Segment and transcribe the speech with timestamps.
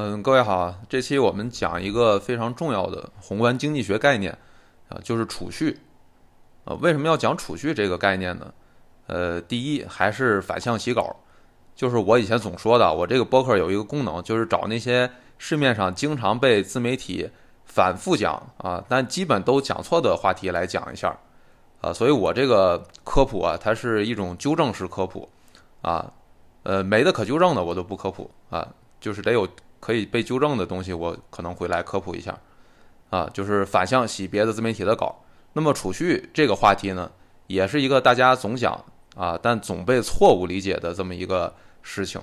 [0.00, 4.30] 嗯，各位好，这期我们讲一个非常重要的宏观经济学概念
[4.88, 5.76] 啊，就是储蓄。
[6.66, 8.54] 呃，为什么要讲储蓄这个概念呢？
[9.08, 11.16] 呃，第一还是反向洗稿，
[11.74, 17.28] 就是我以前总说的，我这个博客有一个功能，就是找那些市面上经常被自媒体
[17.64, 21.18] 反复讲啊，但基本都讲错的话题来讲一下
[21.80, 25.28] 啊，所以我这个科普啊，它是一种纠正式科普
[25.82, 26.12] 啊，
[26.62, 28.64] 呃，没的可纠正的我都不科普啊，
[29.00, 29.48] 就是得有
[29.80, 32.38] 可以被纠正的东西，我可能会来科普一下
[33.10, 35.24] 啊，就是反向洗别的自媒体的稿。
[35.54, 37.10] 那么储蓄这个话题呢，
[37.46, 38.84] 也是一个大家总讲
[39.16, 42.20] 啊，但总被错误理解的这么一个事情。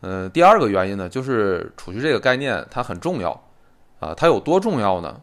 [0.00, 3.30] 嗯，第二个原因呢，就是储蓄这个概念它很重要
[4.00, 5.20] 啊，它有多重要呢？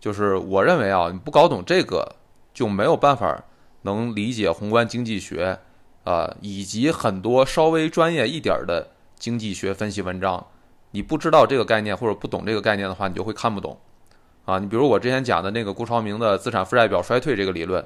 [0.00, 2.16] 就是我认为啊，你不搞懂这个，
[2.52, 3.44] 就没有办法
[3.82, 5.58] 能理解宏观经济学
[6.04, 10.46] 啊，以及很多稍微专业一点的经济学分析文章。
[10.92, 13.76] 你不知道这个概念或者不懂这个概念的话，你就会看不懂。
[14.44, 17.84] 啊，你比如我之前讲的那个顾超明的资产负债表衰退这个理论，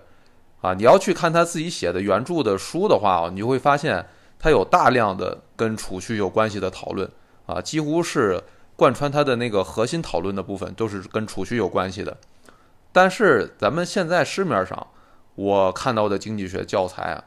[0.60, 4.06] 啊，你要去看他自己写的原著的书的话，你就会发现
[4.38, 7.10] 他有大量的跟储蓄有关系的讨论，
[7.44, 8.42] 啊，几乎是
[8.74, 12.16] 贯穿他的那个核心讨论的部分都是跟储蓄有关系的。
[12.90, 14.86] 但是咱们现在市面上
[15.34, 17.24] 我看到的经济学教材啊，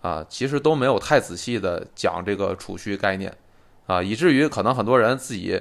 [0.00, 3.36] 啊，其实都没有太仔细的讲这个储蓄概念，
[3.90, 5.60] 啊，以至于可能很多人自己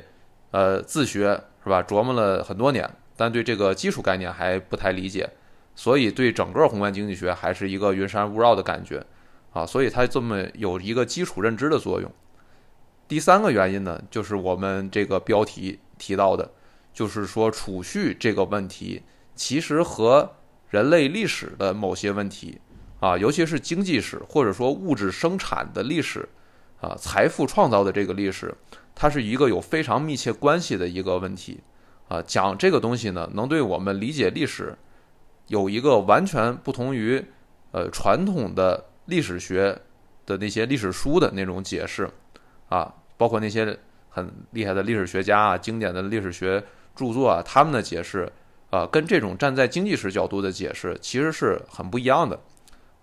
[0.52, 1.30] 呃自学
[1.64, 2.88] 是吧，琢磨了很多年。
[3.18, 5.28] 但对这个基础概念还不太理解，
[5.74, 9.04] 所以对整个宏观经济学还是一个云山雾绕的感觉，
[9.52, 12.14] 啊，所以它这么有一个基础认知的作用。
[13.08, 16.52] 第三个原因呢，就是我们这个标题提到的，
[16.94, 19.02] 就是说储蓄这个问题
[19.36, 20.36] 其实和
[20.70, 22.62] 人类历史的某些问题，
[23.00, 26.30] 啊，尤其是经济史或者说物质生产的历史，
[26.82, 28.54] 啊，财富创造的这个历史，
[28.94, 31.60] 它是一个有非常密切关系的一个问题。
[32.08, 34.76] 啊，讲这个东西呢，能对我们理解历史
[35.46, 37.24] 有一个完全不同于
[37.72, 39.80] 呃传统的历史学
[40.26, 42.10] 的那些历史书的那种解释
[42.68, 43.78] 啊，包括那些
[44.10, 46.64] 很厉害的历史学家啊、经典的历史学
[46.96, 48.32] 著作啊，他们的解释
[48.72, 52.40] 啊，跟这种站在经济史角度的解释其实是很不一样的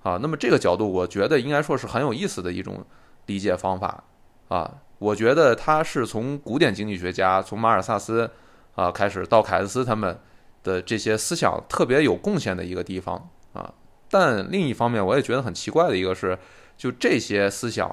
[0.02, 0.18] 啊。
[0.20, 2.84] 那么这个角度，我觉得应该说是很有意思的一种
[3.26, 4.04] 理解方法
[4.48, 4.78] 啊。
[4.98, 8.30] 我觉得他是从古典经济学家，从马尔萨斯。
[8.76, 10.20] 啊，开始到凯恩斯他们
[10.62, 13.72] 的这些思想特别有贡献的一个地方啊，
[14.10, 16.38] 但另一方面，我也觉得很奇怪的一个是，
[16.76, 17.88] 就这些思想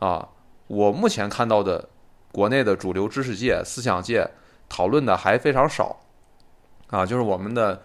[0.00, 0.28] 啊，
[0.66, 1.88] 我目前看到的
[2.32, 4.28] 国内的主流知识界、思想界
[4.68, 6.00] 讨论的还非常少
[6.88, 7.80] 啊，就是我们的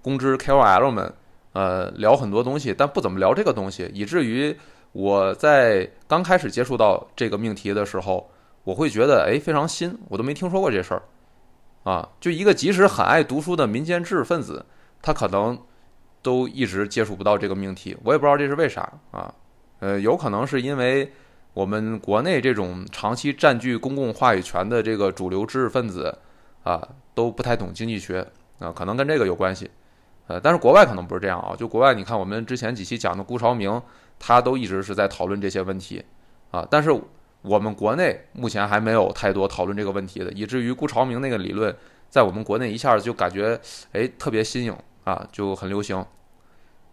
[0.00, 1.12] 公知 KOL 们，
[1.52, 4.58] 呃，聊很多东西，但不怎么聊这个东西，以至于
[4.92, 8.30] 我在刚开始接触到这个命题的时候，
[8.64, 11.02] 我会觉得哎，非常新，我都没听说过这事儿。
[11.84, 14.64] 啊，就一个即使很爱读书的民间知识分子，
[15.00, 15.58] 他可能
[16.22, 17.96] 都一直接触不到这个命题。
[18.04, 19.34] 我也不知道这是为啥啊。
[19.80, 21.10] 呃，有可能是因为
[21.54, 26.16] 我们国内这种长期占据公共话语权的这个主流知识分子
[26.62, 28.24] 啊，都不太懂经济学
[28.60, 29.68] 啊，可能跟这个有关系。
[30.28, 31.56] 呃，但是国外可能不是这样啊。
[31.56, 33.82] 就国外，你看我们之前几期讲的顾朝明，
[34.22, 36.04] 他都一直是在讨论这些问题
[36.52, 36.88] 啊，但是。
[37.44, 41.76] 我们国内目前还没有太多讨论这个问题的，以至于顾朝明那个理论
[42.08, 43.60] 在我们国内一下子就感觉
[43.90, 46.06] 哎特别新颖啊，就很流行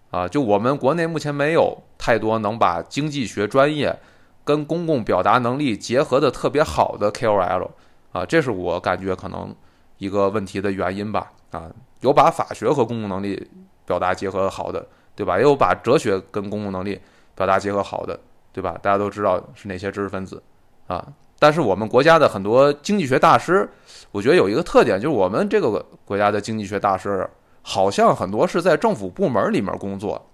[0.10, 0.28] 啊。
[0.28, 3.96] 就我们国内目前没有太多能把经济学专业
[4.44, 7.70] 跟公共表达能力结合的特别好的 KOL
[8.12, 9.56] 啊，这是我感觉可能
[10.00, 11.70] 一个问题的原因吧啊。
[12.02, 13.48] 有把法学和公共能力
[13.86, 15.38] 表达结合好的，对吧？
[15.38, 17.00] 也有把哲学跟公共能力
[17.40, 18.20] 表达结合好的。
[18.52, 18.78] 对吧？
[18.82, 20.42] 大家都知道是哪些知识分子
[20.88, 21.08] 啊？
[21.38, 23.70] 但是我们国家的很多经济学大师，
[24.12, 27.30] 我觉得有一个特点，就是我们这个国家的经济学大师
[27.62, 30.30] 好像很多是在政府部门里面工作，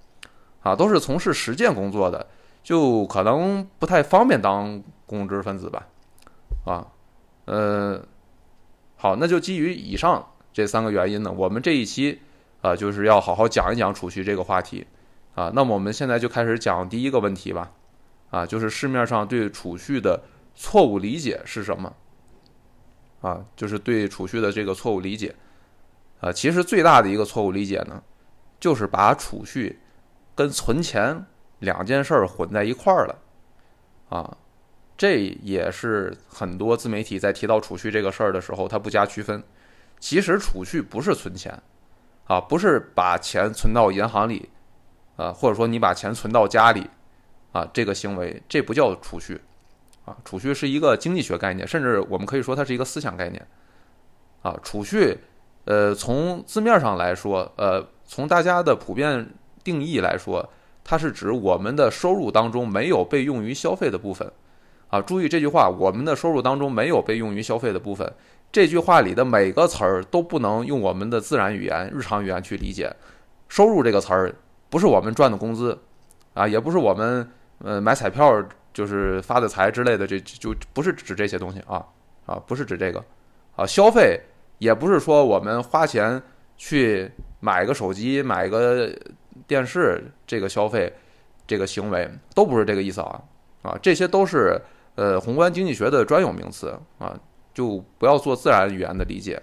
[0.64, 2.26] 啊，都是从事实践工作的，
[2.64, 5.86] 就可能不太方便当公知分子吧？
[6.66, 6.88] 啊，
[7.46, 8.02] 呃，
[8.96, 12.22] 好，那就基于以上这三个原因呢，我们这一期
[12.62, 14.88] 啊，就是要好好讲一讲储蓄这个话题
[15.35, 15.52] 啊。
[15.53, 17.72] 那么我们现在就开始讲第一个问题吧。
[18.32, 20.22] 啊，就是市面上对储蓄的
[20.55, 21.93] 错误理解是什么？
[23.22, 25.34] 啊，就是对储蓄的这个错误理解。
[26.20, 28.02] 啊，其实最大的一个错误理解呢，
[28.59, 29.79] 就是把储蓄
[30.34, 31.26] 跟存钱
[31.59, 33.16] 两件事混在一块儿了。
[34.09, 34.38] 啊，
[34.97, 39.41] 这也是很多自媒体在提到储蓄这个事儿的时候，他不加区分。
[39.99, 41.58] 其实储蓄不是存钱，
[42.26, 44.49] 啊，不是把钱存到银行里，
[45.16, 46.90] 啊，或者说你把钱存到家里。
[47.52, 49.40] 啊，这个行为这不叫储蓄，
[50.03, 53.47] 啊，储蓄是一个经济学概念，甚至我们可以说它是一个思想概念
[54.41, 54.53] 啊。
[54.62, 55.17] 储蓄，
[55.64, 59.26] 呃，从字面上来说，呃，从大家的普遍
[59.64, 60.46] 定义来说，
[60.84, 64.29] 它是指我们的收入当中没有被用于消费的部分
[64.90, 65.00] 啊。
[65.00, 68.14] 注意这句话，我们的收入当中没有被用于消费的部分。
[68.52, 72.94] 这句话里的每个词儿都不能用我们的自然语言、日常语言去理解。
[73.47, 74.35] 收入这个词儿
[74.76, 75.80] 不是我们赚的工资
[76.34, 77.26] 啊，也不是我们
[77.60, 78.44] 呃买彩票
[78.74, 81.82] 就是发的财之类的，这就不是指这些东西啊
[82.26, 83.02] 啊，不是指这个
[83.56, 83.66] 啊。
[83.66, 84.20] 消费
[84.58, 86.22] 也不是说我们花钱
[86.58, 88.94] 去买个手机、买个
[89.48, 90.92] 电视，这个消费
[91.48, 93.24] 这个行为都不是这个意思啊
[93.62, 94.62] 啊，这些都是
[94.96, 97.18] 呃宏观经济学的专有名词啊。
[97.54, 99.42] 就不要做自然语言的理解，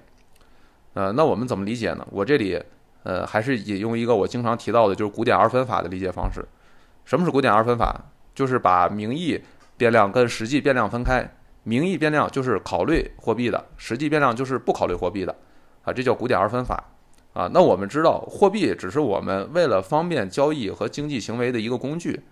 [0.92, 2.06] 呃，那我们怎么理解呢？
[2.10, 2.62] 我这里
[3.02, 6.44] 呃还是引用一个我经常提到的，就是古典二分法的理解方式。
[7.04, 8.00] 什么是古典二分法？
[8.34, 9.42] 就是把名义
[9.76, 11.34] 变量跟实际变量分开，
[11.64, 15.36] 名义变量就是考虑货币的，实际变量就是不考虑货币的，
[15.84, 16.82] 啊，这叫古典二分法。
[17.34, 22.22] 啊，那我们知道，货币只是我们为了方便交易和经济行为的一个工具，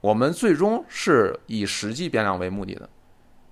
[0.00, 2.88] 我们最终是以实际变量为目的的。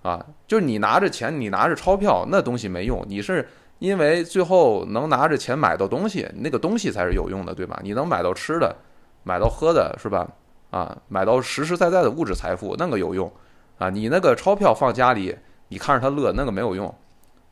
[0.02, 3.04] 啊，就是你拿着钱，你拿着钞票，那东西没用。
[3.08, 7.78] 你是因为最后能拿着钱买到东西，那个东西才是有用的，对吧？
[7.82, 8.74] 你能买到吃的，
[9.22, 10.28] 买到喝的，是吧？
[10.70, 13.30] 啊，买到实实在在的物质财富，那个有用。
[13.78, 15.36] 啊，你那个钞票放家里，
[15.68, 16.92] 你看着它乐，那个没有用，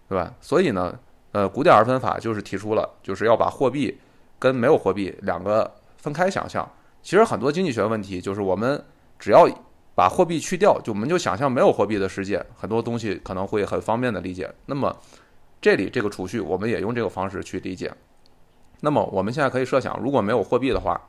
[0.08, 0.32] 对吧？
[0.40, 0.98] 所以呢，
[1.32, 3.98] 呃，古典二分法就是提出了，就是要把货币
[4.38, 6.68] 跟没有货币两个分开想象。
[7.02, 8.82] 其实很多经济学问题，就是我们
[9.18, 9.48] 只要。
[9.96, 14.52] 把货币去掉，就我们就想象没有货币的世界，很多东西可能会很方便的理解。
[14.66, 14.92] 那么，
[15.64, 17.90] 这里这个储蓄，我们也用这个方式去理解。
[18.80, 21.00] 那么，我们现在可以设想，如果没有货币的话，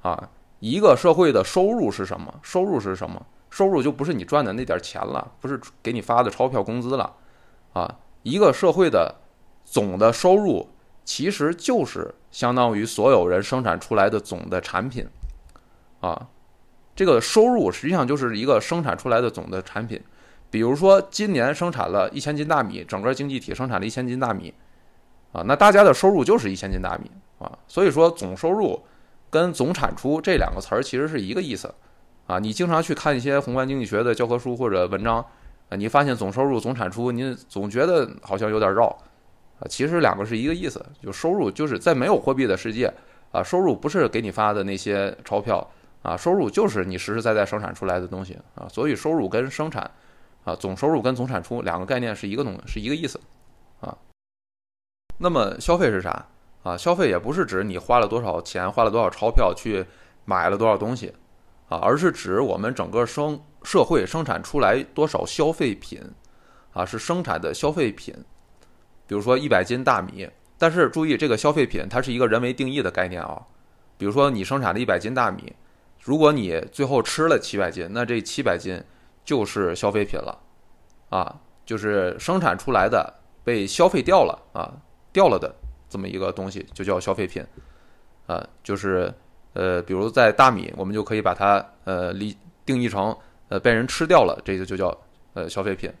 [0.00, 0.28] 啊，
[0.58, 2.34] 一个社会的收入是什么？
[2.42, 3.24] 收入是什么？
[3.48, 7.14] 收入就不是你赚的那点钱了，不是给你发的钞票工资了，
[7.74, 9.14] 啊，一个社会的
[9.64, 10.68] 总的收入
[11.04, 15.06] 其实就是相当于所有人生产出来的总的产品，
[16.00, 16.28] 啊。
[16.96, 20.02] 这个收入实际上就是一个生产出来的总的产品，
[20.52, 24.52] 比如说今年生产了一千斤大米，整个经济体生产了一千斤大米，
[25.32, 28.78] 啊，那大家的收入就是一千斤大米啊，所以说总收入
[29.30, 31.74] 跟总产出这两个词儿其实是一个意思，
[32.26, 35.24] 啊，你经常去看一些宏观经济学的教科书或者文章，
[35.70, 38.86] 啊，你发现总收入、总产出，你总觉得好像有点绕，
[39.58, 42.92] 啊，其实两个是一个意思，就收入就是在没有货币的世界，
[43.32, 45.66] 啊，收入不是给你发的那些钞票。
[46.02, 49.88] 啊，收入就是你实实在在生产出来的东西啊，所以收入跟生产，
[50.44, 53.20] 啊，总收入跟总产出两个概念是一个东，是一个意思，
[53.80, 53.96] 啊。
[55.18, 56.26] 那么消费是啥？
[56.62, 59.84] 啊，消费也不是指你花了多少钱，花了多少钞票去
[60.24, 61.12] 买了多少东西，
[61.68, 66.00] 啊，而是指我们整个生社会生产出来多少消费品，
[66.72, 68.14] 啊，是生产的消费品，
[69.06, 70.28] 比如说一百斤大米，
[70.58, 73.40] 但是注意这个消费品它是一个人为定义的概念啊，
[73.96, 75.52] 比如说你生产了一百斤大米。
[76.00, 78.82] 如果你最后吃了七百斤，那这七百斤
[79.24, 80.38] 就是消费品了，
[81.10, 83.12] 啊，就是生产出来的
[83.44, 84.72] 被消费掉了啊，
[85.12, 85.54] 掉了的
[85.88, 87.44] 这么一个东西就叫消费品，
[88.26, 89.12] 啊，就是
[89.52, 93.16] 呃，比如在大米，我们就可以把它呃理定义成
[93.48, 94.96] 呃被人吃掉了，这个就叫
[95.34, 95.92] 呃消费品，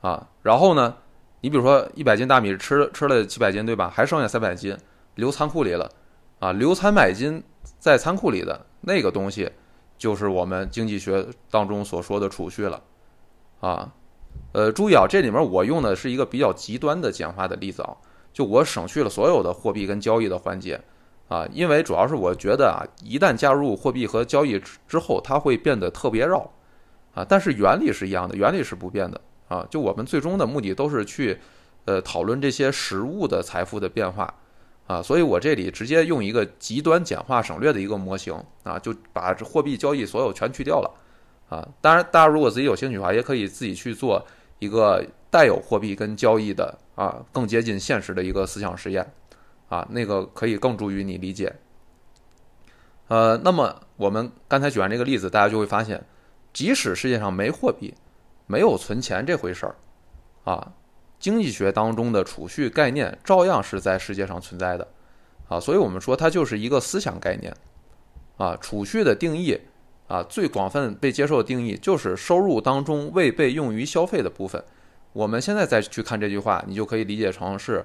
[0.00, 0.94] 啊，然后呢，
[1.40, 3.88] 你比如说一百斤大米吃吃了七百斤对吧？
[3.88, 4.76] 还剩下三百斤
[5.14, 5.90] 留仓库里了，
[6.38, 7.42] 啊，留三百斤
[7.78, 8.66] 在仓库里的。
[8.88, 9.50] 那个东西，
[9.98, 12.82] 就是我们经济学当中所说的储蓄了，
[13.60, 13.92] 啊，
[14.52, 17.96] 呃，注意啊，这里面我用的是一个比较极端的简化的例子啊，
[18.32, 20.80] 就我省去了所有的货币跟交易的环节，
[21.28, 26.50] 啊，因为主要是我觉得啊，一旦加入货币和交易之后，它会变得特别绕，
[27.14, 31.38] 啊，但是原理是一样的，原理是不变的，啊，就我们最终的目的都是去，
[31.86, 34.34] 呃，讨论这些实物的财富的变化。
[34.86, 40.90] 啊，所以我这里直接用一个极端简化省略的一个模型啊，就把这货币交易所有全去掉了
[41.48, 41.66] 啊。
[41.80, 44.24] 当然，大家如果自己有兴趣的话，也可以自己去做
[44.60, 49.12] 一个带有货币跟交易的啊，更接近现实的一个思想实验
[49.68, 51.52] 啊，那个可以更助于你理解。
[53.08, 56.04] 呃，那么我们刚才举完这个例子，大家就会发现，
[56.52, 57.92] 即使世界上没货币，
[58.46, 59.74] 没有存钱这回事儿
[60.44, 60.72] 啊。
[61.26, 64.86] 经济学当中的储蓄概念照样是在世界上存在的，
[65.48, 67.52] 啊，所以我们说它就是一个思想概念，
[68.36, 69.60] 啊，储蓄的定义，
[70.06, 74.62] 啊，最广泛被接受的定义就是收入当中未被用于消费的部分。
[75.12, 77.84] 我们现在再去看这句话，你就可以理解成是，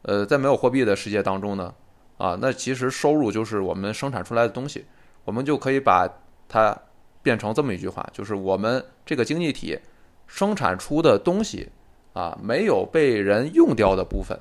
[0.00, 1.74] 呃，在没有货币的世界当中呢，
[2.16, 4.86] 啊，那其实收入就是我们生产出来的东西，
[5.26, 6.08] 我们就可以把
[6.48, 6.74] 它
[7.22, 9.78] 变成这么一句话，就是我们这个经济体
[10.26, 11.68] 生产出的东西
[12.12, 14.38] 啊，没有被人用掉的部分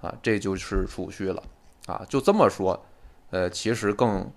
[0.00, 1.42] 啊，这就是储蓄了
[1.86, 2.04] 啊。
[2.08, 2.82] 就这么说，
[3.30, 4.30] 呃，其实更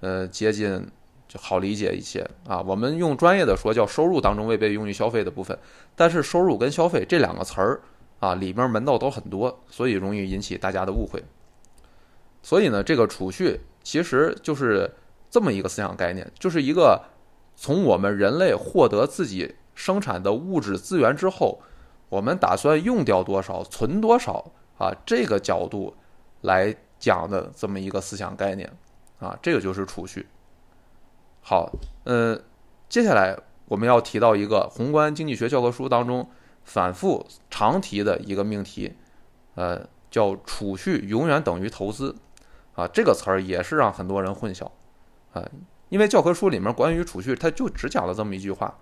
[0.00, 0.86] 呃接近
[1.28, 2.60] 就好理解一些啊。
[2.62, 5.58] 我们用专业的说叫收入当中未被用于消费的部分，
[5.94, 7.80] 但是收入跟消费这两个词儿
[8.20, 11.22] 啊，里面门道都很多，所以容易引起大家的误会。
[12.42, 14.90] 所以呢，这个储蓄其实就是
[15.30, 17.02] 这么一个思想概念，就是一个
[17.54, 21.60] 从我们人类获得自己生产的物质资源之后，
[22.10, 25.96] 我们打算用掉多少、存多少啊，这个角度
[26.42, 28.70] 来讲的这么一个思想概念
[29.18, 30.26] 啊，这个就是储蓄。
[31.40, 31.72] 好，
[32.04, 32.38] 呃，
[32.90, 33.34] 接下来
[33.66, 36.28] 我们要提到一个宏观经济学教科书当中
[36.64, 38.92] 反复常提的一个命题，
[39.54, 42.14] 呃，叫储蓄永远等于投资。
[42.74, 44.64] 啊，这个词儿也是让很多人混淆，
[45.32, 45.44] 啊，
[45.90, 48.78] 因为教科书里面关于储蓄，它就只讲了这么一句话，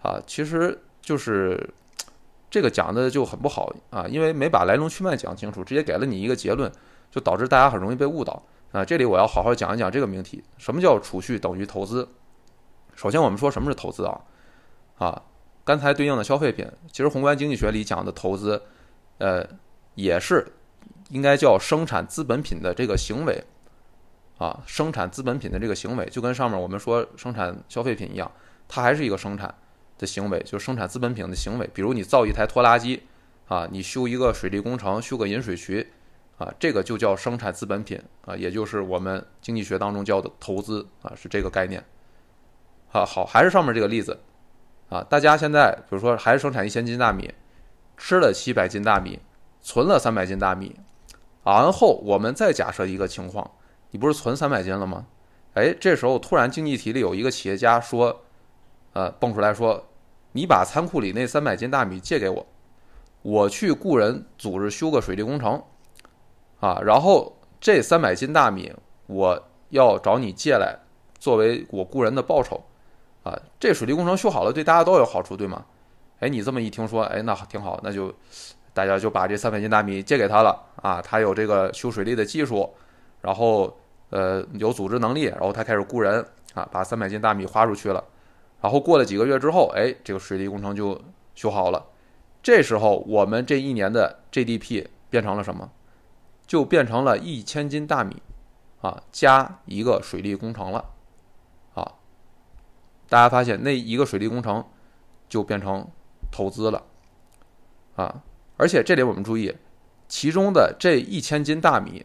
[0.00, 1.74] 啊，其实就是
[2.52, 6.70] 这个讲的就很不好啊，因为没把来龙去脉讲清楚，直接给了你一个结论，
[7.10, 8.42] 就导致大家很容易被误导
[8.72, 8.84] 啊。
[8.84, 12.06] 这里我要好好讲一讲这个命题，什么叫储蓄等于投资？
[12.94, 14.20] 首先我们说什么是投资啊？
[14.98, 15.22] 啊，
[15.64, 18.62] 刚才对应的消费品，其实宏观经济学里讲的投资，
[19.16, 19.44] 呃，
[19.94, 20.46] 也是。
[21.10, 23.44] 应该叫生产资本品的这个行为，
[24.38, 28.30] 啊，生产资本品的这个行为，就跟上面我们说生产消费品一样，
[28.66, 29.54] 它还是一个生产
[30.02, 31.70] 的行为，就是生产资本品的行为。
[31.72, 33.04] 比如你造一台拖拉机，
[33.46, 35.92] 啊，你修一个水利工程，修个引水渠，
[36.38, 41.82] 啊，这个就叫生产资本品，啊，也就是我们经济学当中叫的投资，啊，是这个概念。
[42.90, 44.18] 啊，好，还是上面这个例子，
[44.90, 47.32] 啊，大家现在比如说还是生产一千斤大米，
[47.96, 49.20] 吃了七百斤大米，
[49.62, 50.76] 存了三百斤大米。
[51.44, 53.50] 然后我们再假设一个情况，
[53.92, 55.06] 你不是存三百斤了吗？
[55.54, 58.24] 哎，这时候突然经济体里有一个企业家说，
[58.94, 59.86] 呃，蹦出来说，
[60.32, 62.46] 你把仓库里那三百斤大米借给我，
[63.22, 65.62] 我去雇人组织修个水利工程，
[66.60, 68.72] 啊，然后这三百斤大米
[69.06, 70.76] 我要找你借来，
[71.18, 72.62] 作为我雇人的报酬，
[73.22, 75.64] 啊，这水利工程修好了对大家都有好处，对吗？
[76.20, 78.12] 哎，你这么一听说，哎，那挺好，那就。
[78.74, 82.72] 大家就把这三百斤大米借给他了啊，他有这个修水利的技术，
[83.20, 86.24] 然后呃有组织能力，然后他开始雇人
[86.54, 88.02] 啊，把三百斤大米花出去了，
[88.62, 90.98] 然后过了几个月之后，哎，这个水利工程就
[91.34, 91.84] 修好了。
[92.42, 95.70] 这时候我们这一年的 GDP 变成了什么？
[96.46, 98.22] 就变成了一千斤大米
[98.80, 100.84] 啊加一个水利工程了
[101.74, 101.94] 啊。
[103.08, 104.64] 大家发现那一个水利工程
[105.28, 105.86] 就变成
[106.30, 106.82] 投资了
[107.96, 108.22] 啊。
[108.56, 109.56] 而且这里我们注意，
[110.08, 112.04] 其中的这一千斤大米，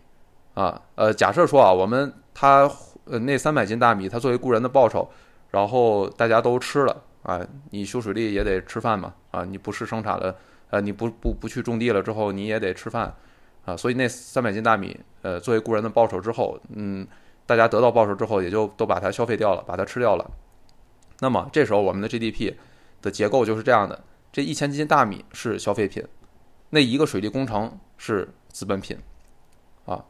[0.54, 2.72] 啊，呃，假设说啊，我们他
[3.06, 5.10] 呃那三百斤大米，他作为雇人的报酬，
[5.58, 10.36] 然后大家都吃了啊，你修水利也得吃饭嘛，啊，你不是生产了，
[10.70, 13.12] 呃，你不不不去种地了之后，你也得吃饭，
[13.66, 17.08] 啊，所以那三百斤大米，呃，作为雇人的报酬之后，嗯，
[17.48, 20.30] 大家得到报酬之后，也就都把它消费掉了，把它吃掉了。
[21.22, 22.54] 那么这时候我们的 GDP
[23.02, 26.06] 的结构就是这样的，这一千斤大米是消费品。
[26.70, 28.96] 那一个水利工程是资本品，
[29.86, 30.06] 啊，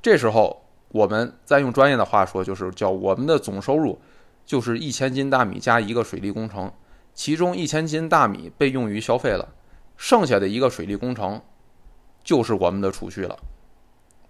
[0.00, 4.00] 这时候我们再用专业的话说，就是叫我们的总收入
[4.46, 6.72] 就是一千斤大米加一个水利工程，
[7.12, 9.52] 其中一千斤大米被用于消费了，
[9.98, 11.42] 剩下的一个水利工程
[12.24, 13.38] 就是我们的储蓄了，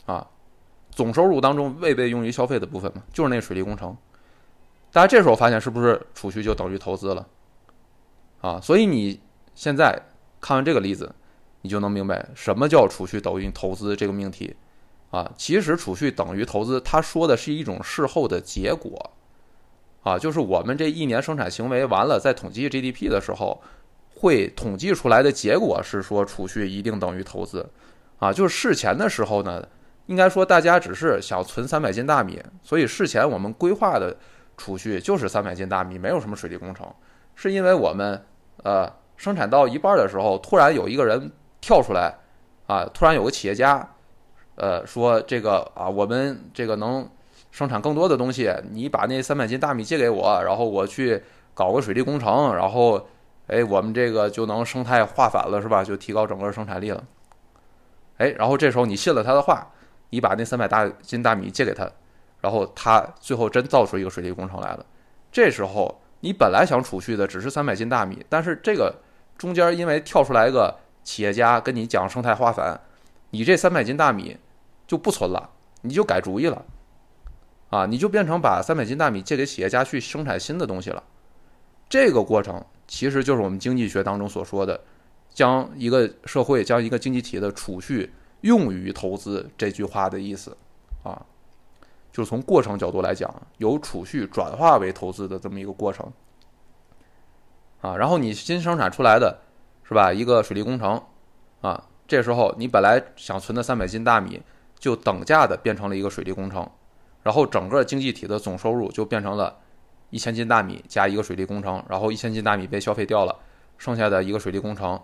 [0.06, 0.26] 啊，
[0.90, 3.96] 总收入当中未被用于消费的部分嘛，就是那水利工程，
[4.90, 7.28] 大家这时候发现是不是储蓄就等于投资了，
[8.40, 9.20] 啊，所以你
[9.54, 10.02] 现在
[10.40, 11.14] 看完这个例子。
[11.62, 14.54] 你就能明白什么叫储蓄等于投资这个命题，
[15.10, 19.10] 啊，其实储蓄等于投资，他说的是一种事后的结果，
[20.06, 23.60] 啊，就是我们这一年生产行为完了，在统计 GDP 的时候，
[24.14, 27.68] 会统计出来的结果是说储蓄一定等于投资，
[28.20, 29.66] 啊，就是事前的时候呢，
[30.06, 34.16] 应该说大家只是想存三百斤大米，所以事前我们规划的
[34.56, 36.86] 储蓄就是三百斤大米，没有什么水利工程，
[37.34, 38.22] 是因为我们
[38.62, 41.30] 呃生产到一半的时候，突然有一个人。
[41.58, 42.14] 跳出来，
[42.68, 42.84] 啊！
[42.94, 43.88] 突然有个企业家，
[44.54, 47.08] 呃，说这个啊，我们这个能
[47.56, 51.22] 生产更多的东西，你把那三百斤大米借给我，然后我去
[51.54, 53.08] 搞个水利工程，然后，
[53.46, 55.82] 哎，我们这个就能生态化反了，是吧？
[55.82, 57.02] 就提高整个生产力了。
[58.18, 59.66] 哎，然后这时候你信了他的话，
[60.10, 61.90] 你把那三百大斤大米借给他，
[62.42, 64.84] 然后他最后真造出一个水利工程来了。
[65.32, 68.94] 这时候你本来想储蓄的只是三百斤大米，但是这个
[69.38, 70.76] 中间因为跳出来一个。
[71.06, 72.80] 企业家跟你讲生态化反，
[73.30, 74.36] 你这三百斤大米
[74.88, 75.50] 就不存了，
[75.82, 76.64] 你就改主意了，
[77.70, 81.02] 啊，你就变成把三百斤大米借给企业家去生产新的东西了，
[81.88, 84.80] 这个过程其实就是我们经济学当中所说的，
[85.34, 90.56] 将一个社会、将一个经济体的储蓄用于投资这句话的意思。
[91.02, 91.26] 啊，
[92.12, 96.12] 就是从过程角度来讲，由储蓄转化为投资的这么一个过程。
[97.80, 97.96] 啊。
[97.96, 99.38] 然后你新生产出来的
[99.84, 101.02] 是吧，一个水利工程
[101.60, 104.40] 啊，这时候你本来想存的三百斤大米，
[104.78, 106.68] 就等价的变成了一个水利工程，
[107.26, 109.58] 然后整个经济体的总收入就变成了。
[110.10, 113.36] 一千斤大米加一个水利工程，然后一千斤大米被消费掉了，
[113.76, 114.98] 剩下的一个水利工程，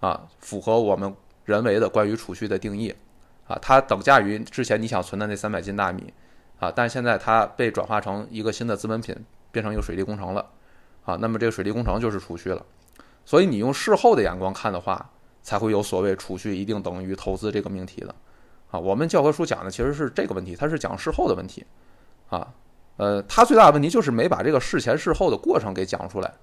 [0.00, 2.92] 啊，符合我们人为的关于储蓄的定义，
[3.46, 6.14] 啊，它等价于之前你想存的那三百斤大米，
[6.58, 9.14] 啊，但现在它被转化成一个新的资本品，
[9.52, 10.46] 变成一个水利工程了，
[11.04, 12.64] 啊，那么这个水利工程就是储蓄了，
[13.26, 15.10] 所以你用事后的眼光看的话，
[15.42, 18.14] 才会有所谓储蓄一定等于投资这个命题的，
[18.70, 21.64] 啊，我们教科书讲的其实是这个问题，它是讲事后的问题，
[22.28, 22.54] 啊。
[22.98, 26.34] 呃，它最大的问题就是没把这个事前事后的过程给讲出来，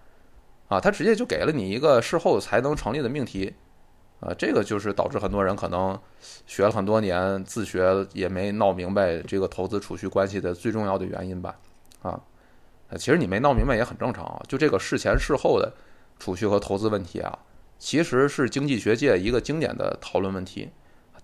[0.70, 3.54] 啊，它直接就给了你一个事后才能成立的命题，
[4.22, 6.00] 啊，这个就是导致很多人可能
[6.48, 11.58] 学了很多年自学也没闹明白这个投资储蓄关系的最重要的原因吧，
[12.02, 12.18] 啊，
[12.92, 15.74] 其实你没闹明白也很正常啊，就这个事前事后的
[16.18, 17.38] 储蓄和投资问题啊，
[17.78, 20.70] 其实是经济学界一个经典的讨论问题，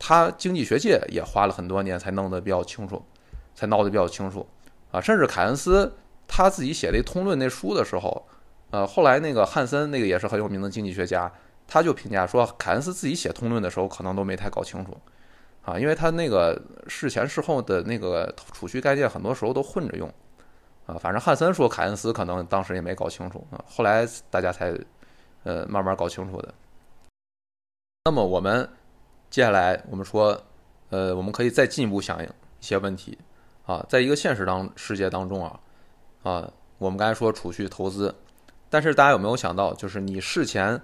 [0.04, 3.06] 他经济学界也花了很多年才弄得比较清楚，
[3.54, 4.48] 才闹得比较清楚。
[4.90, 5.94] 啊，甚至凯恩斯
[6.28, 8.26] 他自己写那《通论》那书的时候，
[8.72, 11.32] 呃，后来那个汉森那个也是很有名的经济学家，
[11.68, 14.98] 他就评价说，凯恩斯自己写《通论》的时候可能都没太搞清楚，
[15.64, 20.12] 啊，因为他那个事前事后的那个储蓄概念很多时候都混着用，
[20.88, 24.76] 啊，反正汉森说凯恩斯可能当时也没搞清楚啊，后来大家才
[25.44, 26.54] 呃慢慢搞清楚的。
[28.04, 28.68] 那么我们
[29.32, 30.40] 接下来我们说，
[30.90, 32.28] 呃，我们可以再进一步想一
[32.60, 33.18] 些问题。
[33.66, 35.60] 啊，在一个现实当世界当中啊，
[36.24, 38.14] 啊，我们刚才说储蓄投资，
[38.70, 40.82] 但是大家有没有想到，就是你事前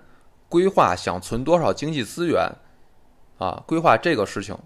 [0.48, 2.50] 规划想存多少经济资源
[3.38, 4.58] 啊，规划这个事情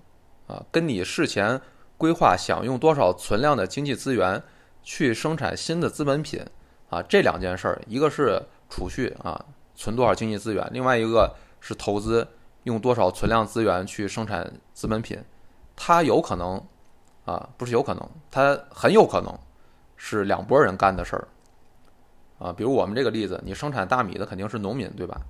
[0.46, 1.60] 啊，跟你事前
[1.98, 4.44] 规划想用多少存量的经济资源
[4.84, 6.46] 去生产新的资本品
[6.92, 12.28] 啊，这两件事儿，一个是储蓄啊，存多少经济资源，另外一个是投资，
[12.64, 15.18] 用多少存量资源去生产资本品，
[15.76, 16.62] 它有可能。
[17.24, 19.32] 啊，不是有可能，它很有可能
[19.96, 21.28] 是两拨人干的事儿，
[22.40, 25.22] 啊，比如我们这个例子，你生产大米的肯定是农民，对吧？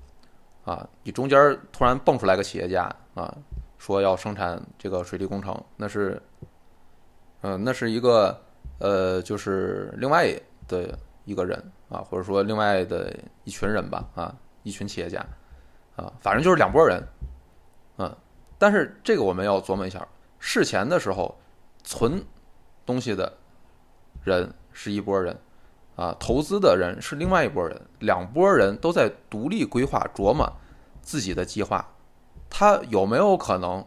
[0.63, 3.37] 啊，你中间突然蹦出来个企业家啊，
[3.77, 6.19] 说要生产这个水利工程，那是，
[7.41, 8.41] 嗯，那是一个
[8.79, 10.33] 呃，就是另外
[10.69, 13.13] 的一个人啊，或者说另外的
[13.43, 15.23] 一群人吧，啊，一群企业家，
[16.01, 17.01] 啊，反正就是两拨人，
[17.97, 18.17] 嗯，
[18.57, 20.05] 但是这个我们要琢磨一下，
[20.39, 21.37] 事前的时候。
[21.83, 22.23] 存
[22.85, 23.37] 东西的
[24.23, 25.35] 人是一拨人，
[25.95, 30.47] 啊，投资的人是另外一拨人，两拨人都在独立规划琢磨
[31.01, 31.83] 自己的计划，
[32.51, 33.83] 他有没有可能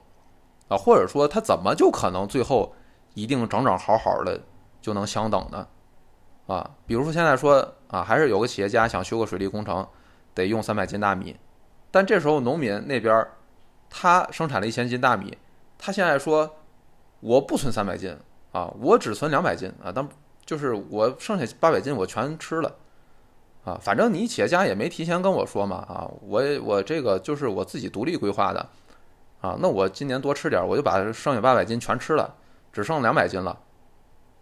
[0.66, 0.77] 啊？
[0.77, 2.74] 或者说他怎么就可能最后
[3.14, 4.40] 一定整整好好的
[4.83, 5.68] 就能相等呢？
[6.48, 9.87] 啊，比如说现在说啊，还是有个企业家想修个水利工程，
[10.35, 11.37] 得用三百斤大米，
[11.95, 13.25] 但这时候农民那边
[13.89, 15.39] 他生产了一千斤大米，
[15.79, 16.57] 他现在说。
[17.21, 18.15] 我不存三百斤
[18.53, 20.07] 啊，我只存两百斤啊，但
[20.45, 22.77] 就是我剩下八百斤我全吃了
[23.65, 28.69] 啊，反正你企业家也没提前跟我说嘛啊，我我这个就是我自己独立规划的
[29.41, 32.35] 啊，那我今年多吃点，我就把剩下八百斤全吃了，
[32.71, 33.59] 只剩两百斤了，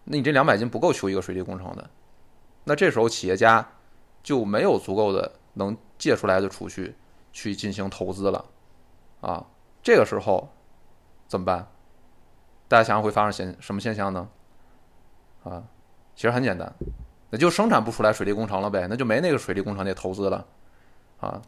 [0.03, 1.89] 那你这两百斤不够修一个水利工程的，
[2.65, 3.65] 那这时候企业家
[4.25, 6.97] 就没有足够的能借出来的储蓄
[7.33, 8.45] 去进行投资了
[9.21, 9.45] 啊，
[9.83, 10.49] 这个时候
[11.27, 11.67] 怎么办？
[12.69, 14.29] 大家想想会发生现什么现象呢？
[15.45, 15.63] 啊，
[16.15, 16.73] 其实很简单，
[17.31, 20.47] 那就生产不出来水利工程了呗，那就没那个水利工程得投资了，
[21.21, 21.43] 啊，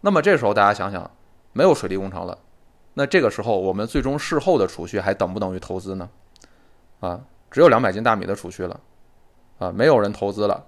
[0.00, 1.10] 那么这时候大家想想，
[1.52, 2.38] 没有水利工程了，
[2.94, 6.08] 那这个时候我们最终事后的储蓄还等不等于投资呢？
[7.00, 7.20] 啊，
[7.50, 8.80] 只有两百斤大米的储蓄了，
[9.58, 10.66] 啊，没有人投资了，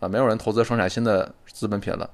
[0.00, 2.10] 啊，没有人投资生产新的资本品了，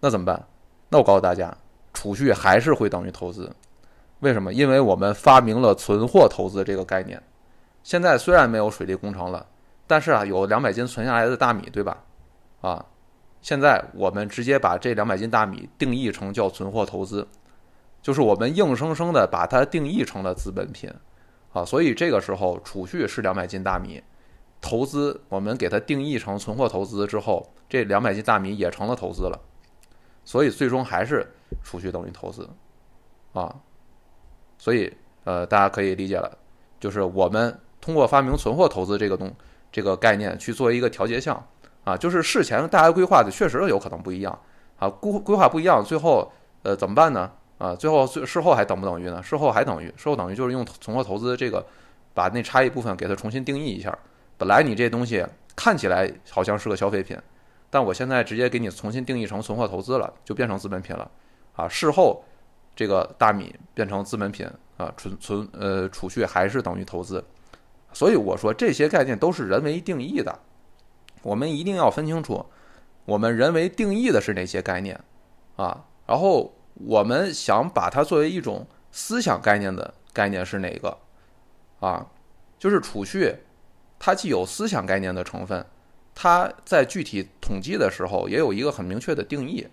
[0.00, 0.46] 那怎么办？
[0.92, 1.56] 那我告诉大家，
[1.94, 3.50] 储蓄还是会等于投资。
[4.20, 4.52] 为什么？
[4.52, 7.20] 因为我们发明了存货投资这个概念。
[7.82, 9.46] 现在虽然没有水利工程了，
[9.86, 11.96] 但是啊，有两百斤存下来的大米，对吧？
[12.60, 12.84] 啊，
[13.40, 17.26] 现在我们直接把这两百斤大米定义成叫存货投资，
[18.02, 20.92] 就是我们硬生生的把它定义成了资本品
[21.54, 21.64] 啊。
[21.64, 24.02] 所以这个时候储蓄是两百斤大米，
[24.60, 29.40] 投资我们给它定义成存货投资之后，这两百斤大米也成了投资了。
[30.24, 31.26] 所以最终还是
[31.62, 32.48] 储蓄等于投资
[33.32, 33.54] 啊。
[34.58, 34.92] 所以，
[35.24, 36.38] 呃，大家可以理解了，
[36.78, 39.34] 就是我们通过发明存货投资这个东
[39.72, 41.44] 这个概念去做一个调节项，
[41.84, 44.38] 啊，就是事前大家规划的确实有可能不一样
[44.78, 46.30] 啊，规规划不一样，最后
[46.62, 47.30] 呃怎么办呢？
[47.58, 49.22] 啊，最后最事后还等不等于呢？
[49.22, 51.64] 事后还等于，事后等于就是用存货投资这个
[52.12, 53.96] 把那差异部分给它重新定义一下。
[54.36, 57.16] 本来你这东西看起来好像是个消费品，
[57.72, 61.10] 但我现在直接给你重新定义成存货投资了，就变成资本品了
[61.54, 61.66] 啊。
[61.66, 62.22] 事后
[62.76, 67.24] 这个大米变成资本品啊，存存呃储蓄还是等于投资，
[67.94, 70.38] 所以我说这些概念都是人为定义的，
[71.22, 72.44] 我们一定要分清楚，
[73.06, 75.00] 我们人为定义的是哪些概念
[75.56, 76.52] 啊，然后。
[76.86, 80.96] 我们想把它作为一种思想概念的概念是哪个？
[81.80, 82.06] 啊，
[82.58, 83.36] 就是储蓄，
[83.98, 85.64] 它既有思想概念的成分，
[86.14, 89.66] 它在具体统计的时候也有一个很明确的定义。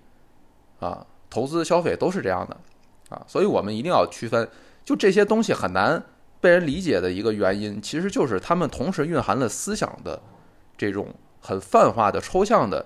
[0.80, 2.58] 啊，投资、消费都是这样的，
[3.10, 4.50] 啊，所以我们一定要区分。
[4.86, 6.04] 就这些东西很难
[6.40, 10.22] 被人理解的一个原因，其实就是它们同时蕴含了思想的
[10.78, 12.86] 这种很泛化的、抽象的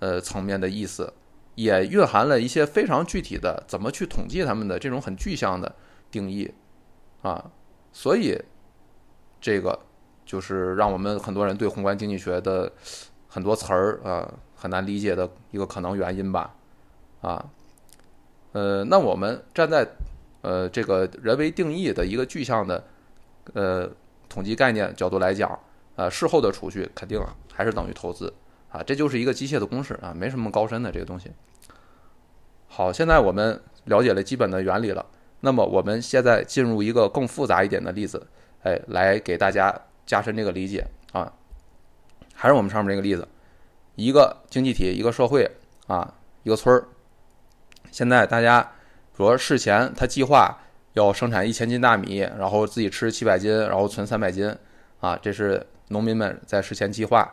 [0.00, 1.12] 呃层面的意思。
[1.54, 5.74] 也蕴含了一些非常具体的怎么去统计他们的这种很具象的
[6.08, 6.54] 定义，
[7.22, 7.50] 啊，
[7.92, 8.40] 所以
[9.40, 9.76] 这个
[10.28, 12.70] 就是让我们很多人对宏观经济学的
[13.28, 16.54] 很多词儿啊很难理解的一个可能原因吧，
[17.22, 17.42] 啊，
[18.52, 19.88] 呃，那我们站在
[20.42, 22.84] 呃这个人为定义的一个具象的
[23.54, 23.88] 呃
[24.28, 25.58] 统计概念角度来讲，
[25.96, 27.18] 啊，事后的储蓄肯定
[27.54, 28.30] 还是等于投资。
[28.70, 31.32] 啊，这就是一个机械的公式啊，没什么高深的这个东西。
[32.66, 35.06] 好，现在我们了解了基本的原理了，
[35.40, 38.26] 那么我们现在进入一个更复杂一点的例子，
[38.64, 39.74] 哎，来给大家
[40.08, 41.32] 加深这个理解啊。
[42.34, 43.28] 还是我们上面这个例子，
[43.94, 45.48] 一个经济体，一个社会
[45.86, 46.88] 啊，一个村儿。
[47.92, 48.72] 现在大家
[49.14, 50.58] 说事前他计划
[50.94, 54.52] 要生产一千斤大米，然后自己吃七百斤，然后存三百斤
[55.00, 57.32] 啊，这是农民们在事前计划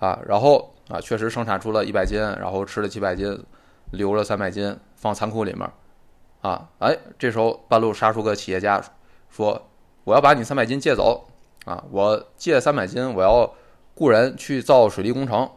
[0.00, 0.70] 啊，然后。
[0.90, 3.42] 啊，确实生产出了一百斤，然后吃了七百斤，
[3.92, 5.66] 留了三百斤放仓库里面。
[6.42, 8.78] 啊，哎，这时候半路杀出个企业家，
[9.30, 9.66] 说
[10.04, 11.26] 我要把你三百斤借走。
[11.64, 13.54] 啊，我借三百斤，我要
[13.94, 15.50] 雇人去造水利工程。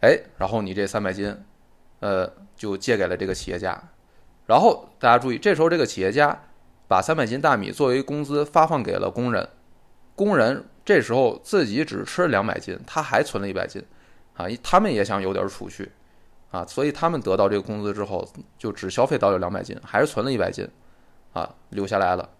[0.00, 1.36] 哎，然后你这三百斤，
[2.00, 3.82] 呃，就借给了这个企业家。
[4.46, 6.44] 然后大家注意，这时候这个企业家
[6.86, 9.48] 把三百斤大米作为工资发放给了工人，
[10.14, 13.84] 工人这时候自己只吃两百斤，他还存了一百斤。
[14.34, 15.90] 啊，他们也想有点储蓄，
[16.52, 18.24] 啊，所以他们得到这个工资之后，
[18.56, 20.64] 就只消费到了两百斤，还是存了一百斤，
[21.32, 22.30] 啊，留下来了。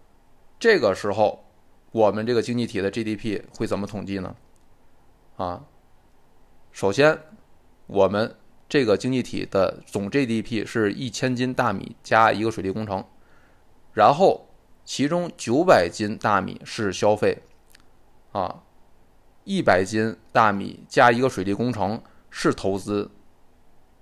[0.57, 1.43] 这个时候，
[1.91, 4.35] 我们这个经济体的 GDP 会怎么统计呢？
[5.37, 5.65] 啊，
[6.71, 7.17] 首先，
[7.87, 8.35] 我们
[8.67, 13.03] 这个经济体的总 GDP 是一千斤大米加一个水利工程，
[13.93, 14.47] 然后
[14.85, 17.43] 其中九百斤大米是消费，
[18.31, 18.63] 啊。
[19.45, 21.99] 一百斤大米加一个水利工程
[22.29, 23.09] 是投资，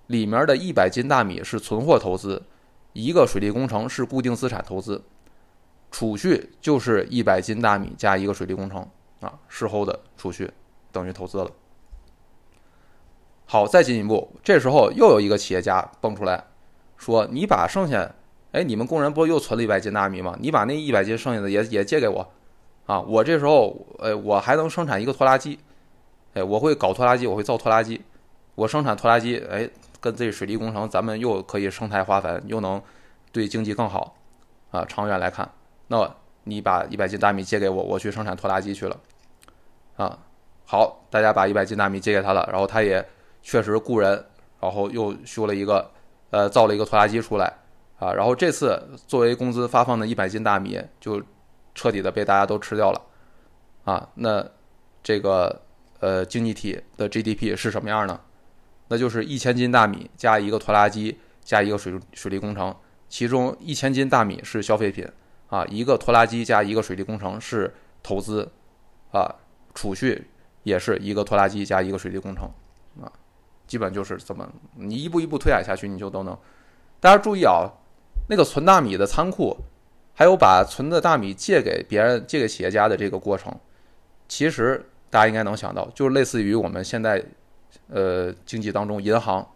[0.07, 2.43] 里面的一百斤大米是存货投资，
[2.91, 5.01] 一个水利工程是固定资产投资，
[5.97, 8.87] 储蓄就是一百斤大米加一个水利工程
[9.19, 10.47] 啊，事后的储蓄
[10.91, 11.49] 等于投资了。
[13.47, 16.43] 好，再进一步，这时候又有一个企业家蹦出来，
[16.97, 18.13] 说：“你把剩下，
[18.51, 20.37] 哎，你们工人不又存了一百斤大米吗？
[20.39, 22.31] 你把那一百斤剩下的也也借给我。”
[22.85, 25.57] 啊，我这时候，哎，我还能生产一个拖拉机，
[26.35, 27.99] 哎，我会搞拖拉机，我会造拖拉机，
[28.53, 29.67] 我生产拖拉机，哎，
[29.99, 32.79] 跟这水利工程，咱们又可以生态化粉，又能
[33.31, 34.15] 对经济更好，
[34.69, 35.49] 啊，长远来看，
[35.87, 38.99] 那你把一百斤大米借给我，我去生产拖拉机去了，
[39.95, 40.19] 啊，
[40.65, 43.05] 好，大家把一百斤大米借给他了，然后他也
[43.41, 44.25] 确实雇人，
[44.59, 45.91] 然后又修了一个，
[46.29, 47.53] 呃，造了一个拖拉机出来，
[47.99, 51.21] 啊，然后这次作为工资发放的一百斤大米就。
[51.79, 52.99] 彻底的被大家都吃掉了，
[53.83, 54.43] 啊，那
[55.03, 55.61] 这个
[55.99, 58.19] 呃经济体的 GDP 是什么样呢？
[58.87, 62.75] 那就是一千斤大米加一个拖拉机加一个水水利工程，
[63.07, 65.07] 其中一千斤大米是消费品，
[65.47, 68.49] 啊，一个拖拉机加一个水利工程是投资，
[69.11, 69.35] 啊，
[69.73, 70.27] 储蓄
[70.63, 72.45] 也是一个拖拉机加一个水利工程，
[73.01, 73.11] 啊，
[73.65, 76.37] 基本就是这么，你一步一步推演下去，你就都能。
[76.99, 77.69] 大家注意啊，
[78.29, 79.57] 那个存大米的仓库。
[80.19, 83.55] 还有把存的大米借给别人、借给企业家的这个过程，
[84.27, 87.23] 其实大家应该能想到，就是类似于我们现在，
[87.87, 89.47] 呃，经济当中银行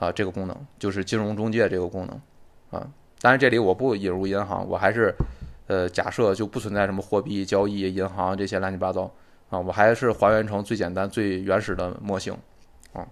[0.00, 2.20] 啊这个功能，就是金融中介这个功能
[2.72, 2.90] 啊。
[3.24, 5.14] 当然这里我不引入银行，我还是
[5.66, 9.10] 呃假设就不存在什么货币交易、银行这些乱七八糟
[9.48, 12.36] 啊，我还是还原成最简单、最原始的模型
[12.92, 13.08] 啊。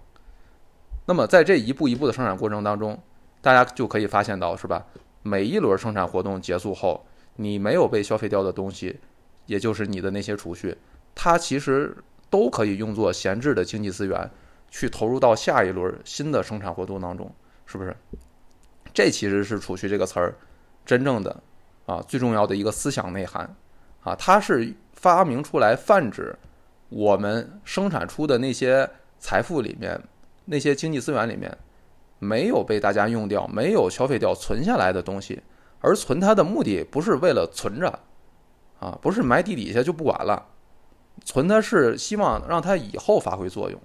[1.07, 3.01] 那么在这一步一步的生产过程当中，
[3.41, 4.85] 大家就可以发现到，是吧？
[5.23, 7.03] 每一轮生产活动结束后，
[7.37, 8.99] 你没有被消费掉的东西，
[9.47, 10.77] 也就是你的那些储蓄，
[11.15, 11.97] 它其实
[12.29, 14.29] 都可以用作闲置的经济资源，
[14.69, 17.33] 去投入到下一轮新的生产活动当中，
[17.65, 17.97] 是不是？
[18.93, 20.35] 这其实是储蓄这个词儿
[20.85, 21.41] 真正的
[21.85, 23.55] 啊最重要的一个思想内涵
[24.03, 26.37] 啊，它是发明出来泛指
[26.89, 29.99] 我们生产出的那些财富里面
[30.45, 31.57] 那些经济资源里面
[32.19, 35.41] 没有被大家用掉、没有消费掉、存下来的东西，
[35.81, 37.99] 而存它的目的不是为了存着
[38.79, 40.45] 啊，不是埋地底下就不管了，
[41.25, 43.81] 存它是希望让它以后发挥作用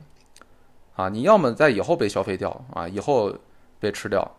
[0.95, 3.35] 啊，你要么在以后被消费掉啊，以后
[3.81, 4.38] 被吃掉。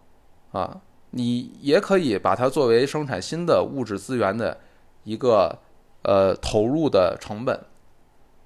[0.51, 0.81] 啊，
[1.12, 4.57] 你也可以把它作为生产新的物质资源的
[5.03, 5.59] 一个
[6.03, 7.65] 呃投入的成本，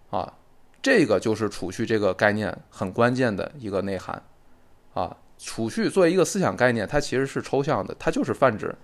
[0.09, 0.33] 啊，
[0.81, 4.21] 这个就是储蓄这个概念很关键的一个内涵，
[4.93, 8.75] 啊，储蓄作为一个思想概念，它其实是抽象的，它就是泛指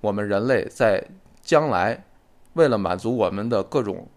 [0.00, 1.04] 我们人类在
[1.42, 2.04] 将来
[2.54, 4.08] 为了满足我们的各种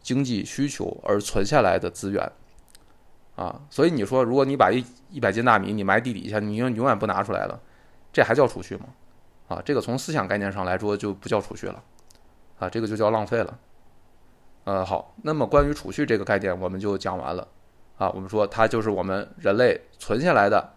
[0.00, 2.32] 经济需求而存下来的资源，
[3.36, 7.60] 啊，所以你说，如果你把一一百斤大米你埋地底下，你永永远不拿出来了。
[8.14, 8.86] 这还叫储蓄吗？
[9.48, 11.82] 啊，这个从思想概念上来说就不叫储蓄了，
[12.60, 13.58] 啊，这个就叫浪费了。
[14.62, 17.46] 呃，好，那么关于储蓄这个概念我们就讲完了，
[17.98, 20.72] 啊，我们说它就是我们人类存下来的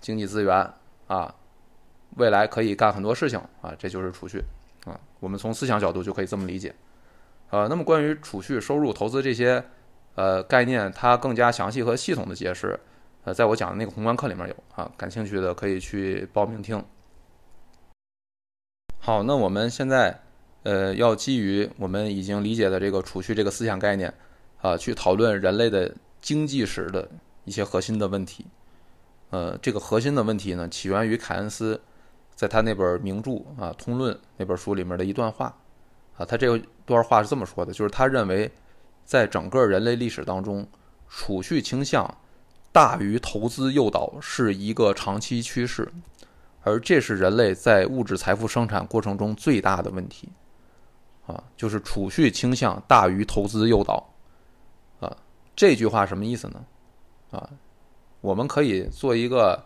[0.00, 0.70] 经济资源
[1.06, 1.32] 啊，
[2.16, 4.42] 未来可以干很多事情啊，这就是储蓄
[4.84, 4.98] 啊。
[5.20, 6.74] 我们从思想角度就可以这么理解。
[7.50, 9.64] 呃，那么关于储蓄、收入、投资这些
[10.16, 12.78] 呃概念，它更加详细和系统的解释。
[13.24, 16.82] 呃，在我讲的那个宏观课里面有啊，感兴趣的可以去报名听。
[18.98, 20.18] 好，那我们现在
[20.62, 24.12] 呃要基于我们已经理解的这个储蓄这个思想概念
[24.62, 27.06] 啊，去讨论人类的经济史的
[27.44, 28.46] 一些核心的问题。
[29.28, 31.78] 呃，这个核心的问题呢，起源于凯恩斯
[32.34, 35.54] 在他那本名著啊《通论》那本书里面的一段话
[36.16, 38.50] 啊，他这段话是这么说的，就是他认为
[39.04, 40.66] 在整个人类历史当中，
[41.06, 42.16] 储蓄倾向。
[42.72, 45.90] 大于投资诱导是一个长期趋势，
[46.62, 50.28] 而这是人类在物质财富生产过程中最大的问题，
[51.26, 54.12] 啊，就是储蓄倾向大于投资诱导，
[55.00, 55.16] 啊，
[55.56, 56.64] 这句话什么意思呢？
[57.32, 57.50] 啊，
[58.20, 59.64] 我们可以做一个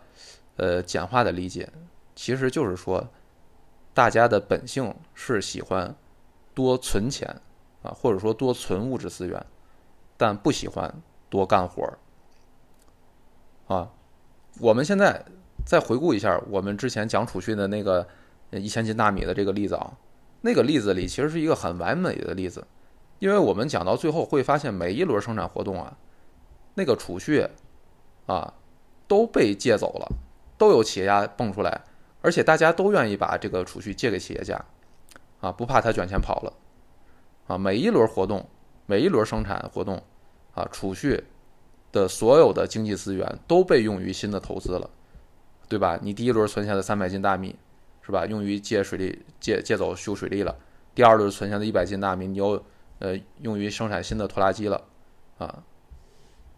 [0.56, 1.70] 呃简化的理解，
[2.14, 3.06] 其实就是说，
[3.92, 5.94] 大家的本性是喜欢
[6.54, 7.28] 多存钱
[7.82, 9.44] 啊，或者说多存物质资源，
[10.16, 10.94] 但不喜欢
[11.28, 11.98] 多干活儿。
[13.66, 13.90] 啊，
[14.60, 15.24] 我们现在
[15.64, 18.06] 再回顾一下我们之前讲储蓄的那个
[18.50, 19.96] 一千斤大米的这个例子啊，
[20.42, 22.66] 那个例子里其实是一个很完美的例子，
[23.18, 25.96] 因为我们讲到最后会发现每一轮生产活动啊，
[26.74, 27.48] 那个储蓄
[28.26, 28.52] 啊
[29.08, 30.08] 都被借走了，
[30.58, 31.80] 都有企业家蹦出来，
[32.20, 34.62] 而且大家都愿意把这个储蓄借给企业家，
[35.40, 36.52] 啊，不怕他卷钱跑了，
[37.46, 38.46] 啊，每一轮活动，
[38.84, 40.02] 每一轮生产活动，
[40.52, 41.24] 啊，储蓄。
[41.94, 44.90] 的所有的经济资源都被用于新的投资了，
[45.68, 45.96] 对吧？
[46.02, 47.54] 你第一轮存下的三百斤大米，
[48.02, 48.26] 是吧？
[48.26, 50.56] 用于借水利借借走修水利了。
[50.92, 52.60] 第二轮存下的一百斤大米，你又
[52.98, 54.82] 呃用于生产新的拖拉机了，
[55.38, 55.62] 啊，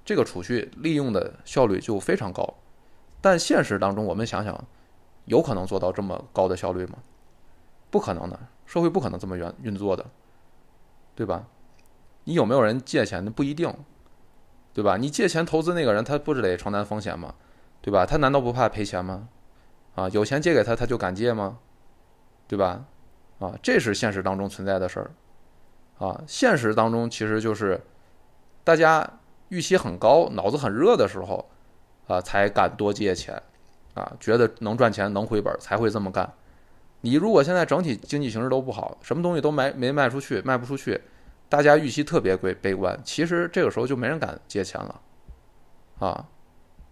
[0.06, 2.54] 这个储蓄利用的效率就非常高。
[3.20, 4.64] 但现实当中，我们想想，
[5.26, 6.98] 有可能做到这么高的效率吗？
[7.90, 10.06] 不可能的，社会不可能这么运运作的，
[11.14, 11.46] 对吧？
[12.24, 13.22] 你有没有人借钱？
[13.22, 13.70] 那不一定。
[14.76, 14.98] 对吧？
[14.98, 17.34] 你借钱投资那个人，他不是得承担风险吗？
[17.80, 18.04] 对吧？
[18.04, 19.26] 他难道不怕赔钱吗？
[19.94, 21.56] 啊，有钱借给他，他就敢借吗？
[22.46, 22.84] 对吧？
[23.38, 25.10] 啊，这是现实当中存在的事儿。
[25.98, 27.80] 啊，现实当中其实就是
[28.64, 31.48] 大家预期很高、脑子很热的时候，
[32.06, 33.42] 啊，才敢多借钱，
[33.94, 36.30] 啊，觉得能赚钱、能回本才会这么干。
[37.00, 41.00] 你如果现在整体经济形势都不好，什么东西都卖没卖出去，卖不出去。
[41.48, 45.00] 大家预期特别悲悲观，其实这个时候就没人敢借钱了，
[46.00, 46.26] 啊，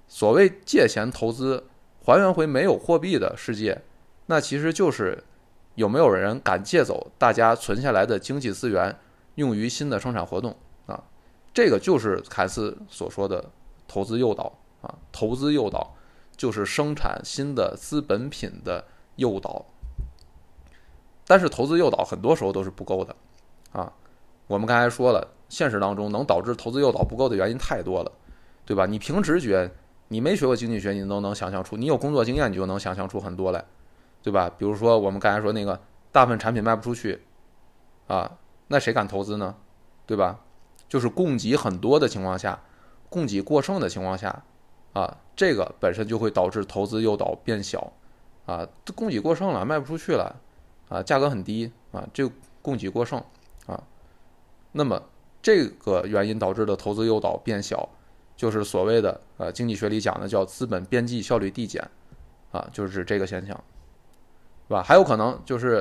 [0.06, 1.66] 所谓借钱投资
[2.04, 3.82] 还原回没有货币的世界，
[4.26, 5.24] 那其实就是
[5.74, 8.96] 有没有人敢借走大家存下来的经济资源，
[9.34, 10.56] 用于新的生产活动。
[10.86, 11.02] 啊，
[11.52, 13.50] 这个就是凯斯所说的
[13.88, 14.52] 投资诱导。
[14.82, 15.96] 啊，投资诱导
[16.36, 18.84] 就是生产新的资本品的
[19.16, 19.64] 诱导，
[21.26, 23.16] 但是投资诱导很多时候都是不够的，
[23.72, 23.90] 啊。
[24.46, 28.12] 我们刚才说了，现实当中能导致投资诱导不够的原因太多了，
[28.66, 28.85] 对吧？
[28.87, 29.70] 你凭直觉，
[30.09, 33.64] 你没学过经济学，你都能想象出；你有工作经验，你就能想象出很多来，
[34.22, 34.50] 对吧？
[34.59, 35.80] 比如说我们刚才说那个
[36.12, 37.22] 大部分产品卖不出去，
[38.07, 39.54] 啊，那谁敢投资呢？
[40.07, 40.40] 对吧？
[40.88, 42.62] 就是供给很多的情况下，
[43.09, 44.44] 供给过剩的情况下，
[44.92, 47.92] 啊，这个本身就会导致投资诱导变小，
[48.44, 50.37] 啊，供给过剩了，卖不出去了，
[50.90, 52.30] 啊，价格很低，啊，这
[52.61, 53.22] 供给过剩。
[54.76, 55.00] 那么，
[55.40, 57.88] 这个原因导致的投资诱导变小，
[58.37, 61.88] 就是所谓的呃经济学里讲的叫资本边际效率递减，
[62.50, 63.56] 啊，就是指这个现象，
[64.66, 64.82] 是吧？
[64.82, 65.80] 还有可能就是，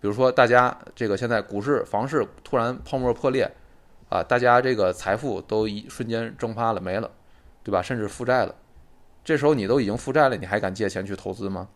[0.00, 3.48] 比如说大家这个现在股市、房市突然泡沫破裂，
[4.08, 7.08] 啊，大家这个财富都一瞬间蒸发了，没了，
[7.62, 7.80] 对吧？
[7.80, 8.52] 甚至负债了，
[9.22, 11.68] 这时候你都已经负债了，你还敢借钱去投资吗？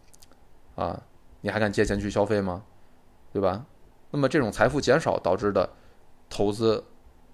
[0.75, 1.01] 啊，
[1.43, 2.65] 你还敢借钱去消费吗？
[3.33, 3.65] 对吧？
[4.11, 5.71] 那么这种财富减少导致的
[6.29, 6.85] 投资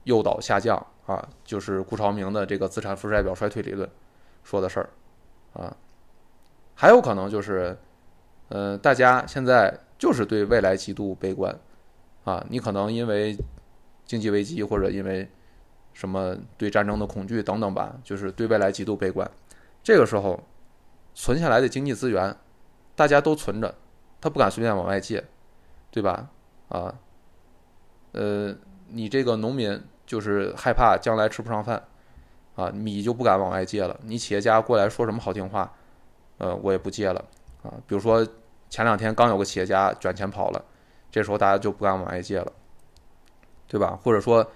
[0.04, 0.76] 诱导下降
[1.06, 3.88] 啊，就是顾朝明的这个资产负债表衰退理论
[4.42, 4.90] 说的事儿
[5.52, 5.76] 啊。
[6.74, 7.76] 还有可能就是，
[8.48, 11.56] 呃，大家现在就是对未来极度悲观
[12.24, 13.36] 啊，你可能因为
[14.04, 15.28] 经济危机或者因为
[15.92, 19.30] 什么对战争的恐惧等等吧，就是对未来极度悲观。
[19.82, 20.42] 这个时候
[21.14, 22.36] 存下来的经济资源，
[22.96, 23.74] 大家都存着，
[24.20, 25.24] 他不敢随便往外借，
[25.90, 26.28] 对吧？
[26.70, 26.92] 啊，
[28.12, 28.52] 呃，
[28.94, 31.82] 你这个农民就是害怕将来吃不上饭，
[32.54, 33.98] 啊，米就不敢往外借了。
[34.04, 35.72] 你企业家过来说什么好听话，
[36.38, 37.24] 呃，我也不借了
[37.62, 37.74] 啊。
[37.86, 38.26] 比如说
[38.70, 40.64] 前两天刚有个企业家卷钱跑了，
[41.10, 42.52] 这时候大家就不敢往外借了，
[43.66, 43.98] 对吧？
[44.02, 44.46] 或者说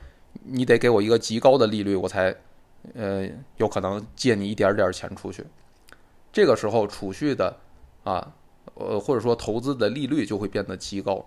[0.44, 2.34] 你得给我一个极高的利率，我才
[2.94, 5.44] 呃有可能借你一点点钱出去。
[6.30, 7.56] 这个时候储蓄的
[8.04, 8.32] 啊，
[8.74, 11.24] 呃或者说投资的利率就会变得极高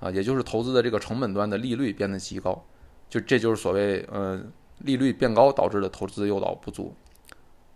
[0.00, 2.64] 啊，也就是投资的这个成本端的利率变得极高，
[3.08, 4.42] 就这就是所谓呃
[4.78, 6.94] 利率变高导致的投资诱导不足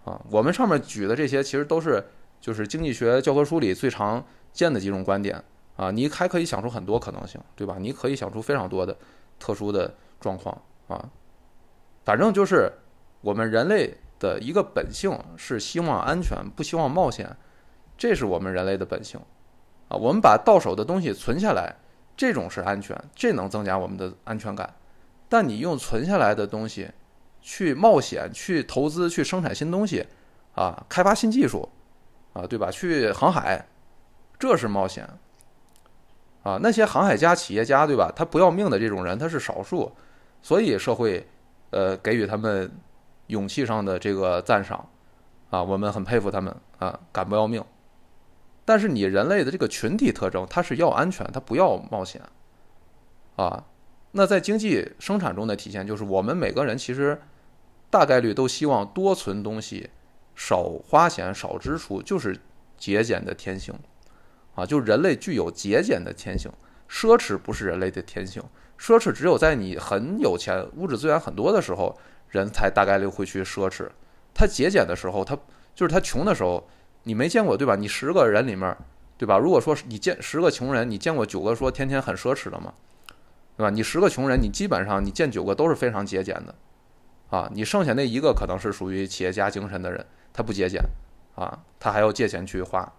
[0.04, 0.20] 啊。
[0.30, 2.02] 我们上面举的这些其实都是
[2.40, 5.42] 就是经济学教科书里最常见的几种观点
[5.76, 7.76] 啊，你还可以想出很多可能性，对吧？
[7.78, 8.96] 你可以想出非常多的
[9.38, 10.56] 特殊的状况
[10.88, 11.10] 啊，
[12.04, 12.72] 反正就是
[13.20, 17.36] 我们人类的一个本性是希望安全，不希望冒险，
[17.98, 19.20] 这是我们人类的本性
[19.88, 19.96] 啊。
[19.96, 21.74] 我们把到手的东西存下来，
[22.16, 24.74] 这种是安全，这能增加我们的安全感。
[25.28, 26.90] 但你用存下来的东西
[27.40, 30.06] 去冒险、去投资、去生产新东西
[30.54, 31.68] 啊，开发新技术
[32.32, 32.70] 啊，对吧？
[32.70, 33.66] 去航海，
[34.38, 35.08] 这是冒险
[36.42, 36.58] 啊。
[36.62, 38.12] 那些航海家、企业家，对吧？
[38.14, 39.90] 他不要命的这种人，他是少数，
[40.40, 41.26] 所以社会
[41.70, 42.70] 呃给予他们
[43.26, 44.88] 勇气上的这个赞赏
[45.50, 47.64] 啊，我们很佩服他们啊，敢不要命。
[48.64, 52.22] 但是你人类的这个群体特征，它是要安全，它不要冒险
[53.36, 53.64] 啊。
[54.12, 57.20] 那在经济生产中的体现，就是我们每个人其实
[57.90, 59.90] 大概率都希望多存东西，
[60.34, 62.40] 少花钱，少支出，就是
[62.78, 63.74] 节俭的天性
[64.54, 64.64] 啊。
[64.64, 66.50] 就人类具有节俭的天性，
[66.88, 68.42] 奢侈不是人类的天性，
[68.78, 71.98] 奢侈只有在你很有钱、物质资源很多的时候，
[72.28, 73.88] 人才大概率会去奢侈。
[74.32, 75.36] 他节俭的时候，他
[75.74, 76.68] 就是他穷的时候，
[77.04, 77.76] 你没见过对吧？
[77.76, 78.76] 你十个人里面，
[79.16, 79.38] 对吧？
[79.38, 82.74] 如果说你见十个穷人，你见过九个说天天很奢侈的吗？
[83.56, 83.70] 对吧？
[83.70, 86.54] 你十个穷人，你基本上你见九个都是非常节俭的，
[87.30, 90.82] 啊，你剩下那一个可能是属于企业家精神的人，他不节俭，
[91.36, 92.92] 啊，他还要借钱去花。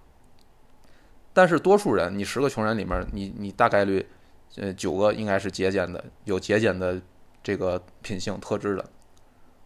[1.33, 4.07] 但是多数人，你十个穷人里面，你你大概率，
[4.55, 7.01] 呃，九个应该是节俭的，有节俭的
[7.43, 8.89] 这个品性特质的，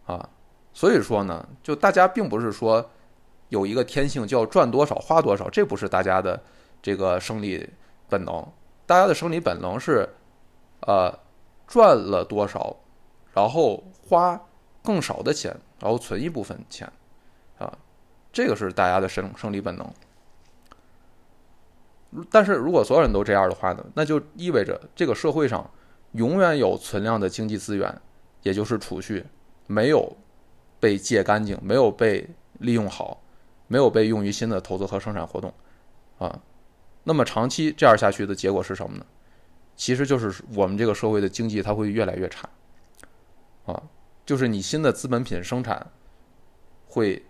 [0.06, 0.28] 啊，
[0.72, 2.90] 所以说呢，就大家并不是说
[3.50, 6.42] 有一个天性叫赚多少花多少，这不是大家的
[6.82, 7.68] 这个生理
[8.08, 8.44] 本能，
[8.86, 10.08] 大家的生理本能是。
[10.86, 11.14] 呃，
[11.66, 12.74] 赚了多少，
[13.34, 14.40] 然后花
[14.82, 16.90] 更少的钱，然后存一部分钱，
[17.58, 17.70] 啊，
[18.32, 19.86] 这个是大家的生生理本能。
[22.30, 25.70] 但是如果所有人都这样的话呢，那就意味着这个社会上
[26.12, 27.94] 永远有存量的经济资源，
[28.42, 29.26] 也就是储蓄，
[29.66, 30.16] 没有
[30.80, 33.20] 被借干净，没有被利用好，
[33.70, 35.54] 没有被用于新的投资和生产活动，
[36.18, 36.42] 啊，
[37.04, 39.06] 那么长期这样下去的结果是什么呢？
[39.76, 42.48] 其实就是我们这个社会的经济它会越来越差，
[43.66, 43.80] 啊，
[44.26, 45.86] 就是你新的资本品生产
[46.88, 47.24] 会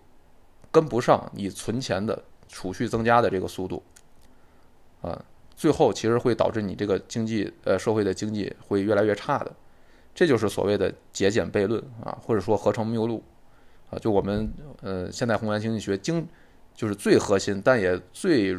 [0.71, 3.83] 跟不上你存钱的储蓄增加的这个速度，
[5.03, 5.23] 啊，
[5.55, 9.55] 最后其实会导致你这个经济呃社会的经济会越来越差的，
[10.15, 13.23] 这就是所谓的节俭悖论啊，或者说合成谬录。
[13.91, 16.27] 啊，就我们呃现代宏观经济学经
[16.73, 18.57] 就是最核心但也最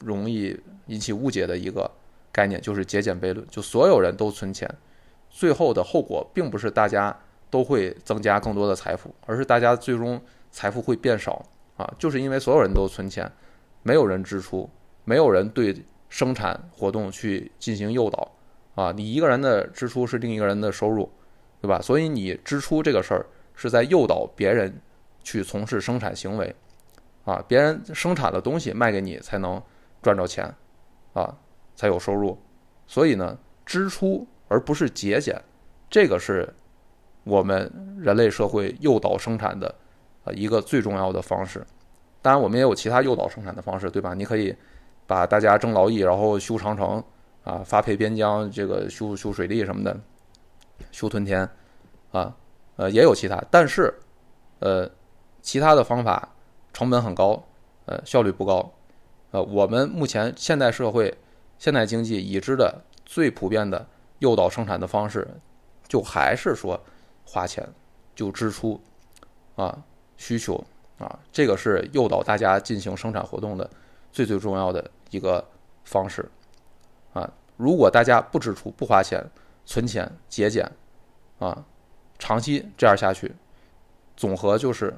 [0.00, 1.88] 容易引起误解的一个。
[2.32, 4.72] 概念就是节俭悖论，就所有人都存钱，
[5.28, 7.14] 最后的后果并不是大家
[7.50, 10.22] 都会增加更多的财富，而是大家最终
[10.52, 11.44] 财富会变少
[11.76, 11.92] 啊！
[11.98, 13.30] 就是因为所有人都存钱，
[13.82, 14.70] 没有人支出，
[15.04, 18.30] 没有人对生产活动去进行诱导
[18.76, 18.92] 啊！
[18.92, 21.10] 你一个人的支出是另一个人的收入，
[21.60, 21.80] 对吧？
[21.80, 23.26] 所以你支出这个事儿
[23.60, 24.80] 是在诱导别人
[25.22, 26.56] 去从事生产行为
[27.26, 27.44] 啊！
[27.46, 29.62] 别人生产的东西卖给你才能
[30.00, 30.50] 赚着钱
[31.12, 31.36] 啊！
[31.76, 32.38] 才有收入，
[32.86, 33.36] 所以呢，
[33.66, 35.38] 支出而不是节俭，
[35.90, 36.48] 这个是
[37.22, 39.74] 我们人类社会诱导生产的
[40.24, 41.62] 啊一个最重要的方式。
[42.22, 44.14] 当然，我们也有其他诱导生产的方式，对吧？
[44.14, 44.56] 你可以
[45.06, 47.04] 把大家征劳役，然后修长城
[47.44, 49.94] 啊，发配边疆，这个修修水利什么的，
[50.90, 51.46] 修屯田
[52.10, 52.34] 啊，
[52.80, 53.92] 呃，也有其他，但是
[54.60, 54.90] 呃，
[55.42, 56.30] 其他的方法
[56.72, 57.44] 成本很高，
[57.84, 58.72] 呃，效率不高。
[59.32, 61.14] 呃，我们目前现代社会、
[61.58, 63.86] 现代经济已知的最普遍的
[64.20, 65.28] 诱导生产的方式，
[65.86, 66.80] 就还是说
[67.26, 67.68] 花钱
[68.14, 68.80] 就支出
[69.56, 69.84] 啊，
[70.16, 70.64] 需求。
[70.98, 73.68] 啊，这个是诱导大家进行生产活动的
[74.10, 75.42] 最最重要的一个
[75.84, 76.26] 方式
[77.12, 77.30] 啊！
[77.56, 79.22] 如果大家不支出、不花钱、
[79.64, 80.70] 存钱、节俭
[81.38, 81.64] 啊，
[82.20, 83.34] 长期这样下去，
[84.16, 84.94] 总和就是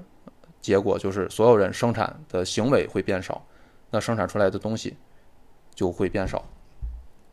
[0.61, 3.43] 结果就是所有人生产的行为会变少，
[3.91, 4.95] 那生产出来的东西
[5.75, 6.45] 就会变少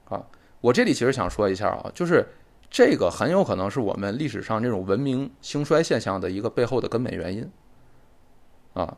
[0.08, 0.24] 啊！
[0.62, 2.26] 我这里其实想说一下啊，就是
[2.70, 7.50] 这个很有可能是我们历史上这种文明兴衰现象的一个背后的根本原因。
[8.74, 8.96] 啊，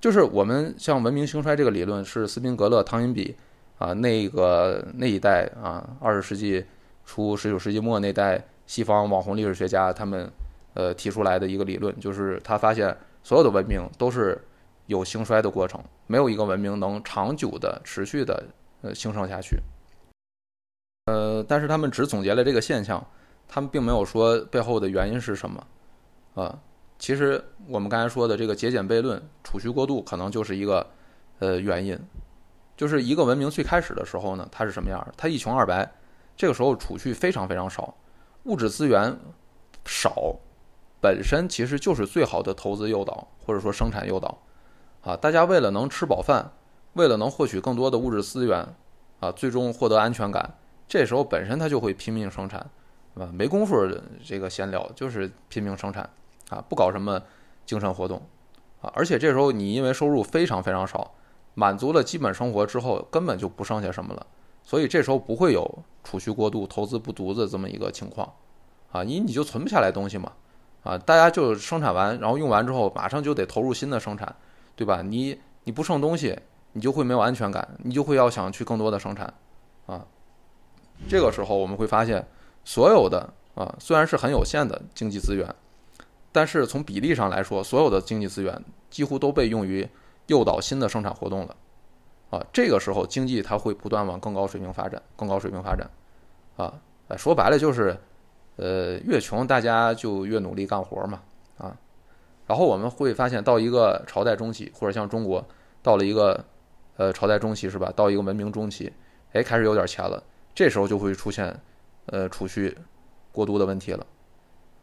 [0.00, 3.34] 就是我们像文明兴衰这个理论是斯宾格勒、汤因比
[3.78, 6.64] 啊那个那一代啊，二十世纪
[7.04, 10.30] 初、十九世纪末那代西方网红历史学家他们
[10.74, 14.40] 呃提出来的一个理论，就是他发现所有的文明都是
[14.86, 18.44] 有兴衰的过程，没有一个文明能长久的、持续的
[18.82, 19.58] 呃兴盛下去。
[21.06, 23.04] 呃，但是他们只总结了这个现象，
[23.48, 25.66] 他们并没有说背后的原因是什么
[26.36, 26.56] 啊。
[26.96, 30.86] 其实我们刚才说的这个节俭悖论、储蓄过度，可能就是一个
[31.40, 31.98] 呃原因。
[32.76, 35.04] 就是一个文明最开始的时候呢，它是什么样？
[35.16, 35.90] 它一穷二白，
[36.36, 37.92] 这个时候储蓄非常非常少，
[38.44, 39.18] 物质资源
[39.84, 40.36] 少，
[41.00, 44.38] 本身其实就是最好的投资诱导或者说生产诱导
[45.02, 45.16] 啊。
[45.16, 46.52] 大家为了能吃饱饭，
[46.94, 48.66] 为了能获取更多的物质资源
[49.20, 52.70] 啊，最终获得安全感，这时候本身它就会拼命生产，
[53.14, 53.30] 是吧？
[53.32, 53.76] 没工夫
[54.24, 56.08] 这个闲聊，就是拼命生产。
[56.48, 57.22] 啊，不搞什么
[57.64, 58.20] 精神活动，
[58.80, 61.14] 啊，而且这时候你因为收入非常非常少，
[61.54, 64.26] 满足了基本生活之后，根本就不剩下什么了，
[64.62, 68.32] 所以这时候不会有储蓄过度、投资不足的这么一个情况，
[68.92, 70.32] 啊，你你就存不下来东西嘛，
[70.82, 74.34] 啊，大家就生产完，然后用完之后，马上就得投入新的生产，
[74.76, 75.02] 对吧？
[75.02, 76.38] 你你不剩东西，
[76.72, 79.32] 你就会没有安全感，你就会要想去更多的生产，
[79.86, 80.06] 啊，
[81.08, 82.26] 这个时候我们会发现，
[82.64, 85.54] 所有的啊，虽然是很有限的经济资源。
[86.32, 89.88] 但是从比例上来说，所有的经济资源几乎都被用于
[90.28, 91.56] 诱导新的生产活动了，
[92.30, 95.90] 啊，这个时候经济它会不断往更高水平发展，更高水平发展，
[96.56, 96.72] 啊，
[97.16, 97.98] 说白了就是，
[98.56, 101.20] 呃，越穷大家就越努力干活嘛，
[101.58, 101.76] 啊，
[102.46, 105.44] 然后我们会发现到一个朝代中期，或者像中国
[105.82, 106.44] 到了一个
[106.96, 107.92] 呃朝代中期是吧？
[107.94, 108.92] 到一个文明中期，
[109.32, 110.22] 哎，开始有点钱了，
[110.54, 111.60] 这时候就会出现
[112.06, 112.76] 呃储蓄
[113.32, 114.06] 过度的问题了，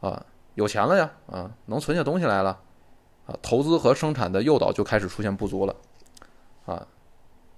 [0.02, 0.26] 啊。
[0.58, 2.60] 有钱了呀，啊，能存下东西来了，
[3.28, 5.76] 啊，投资和生产的诱导就开始出现不足了，
[6.66, 6.88] 啊，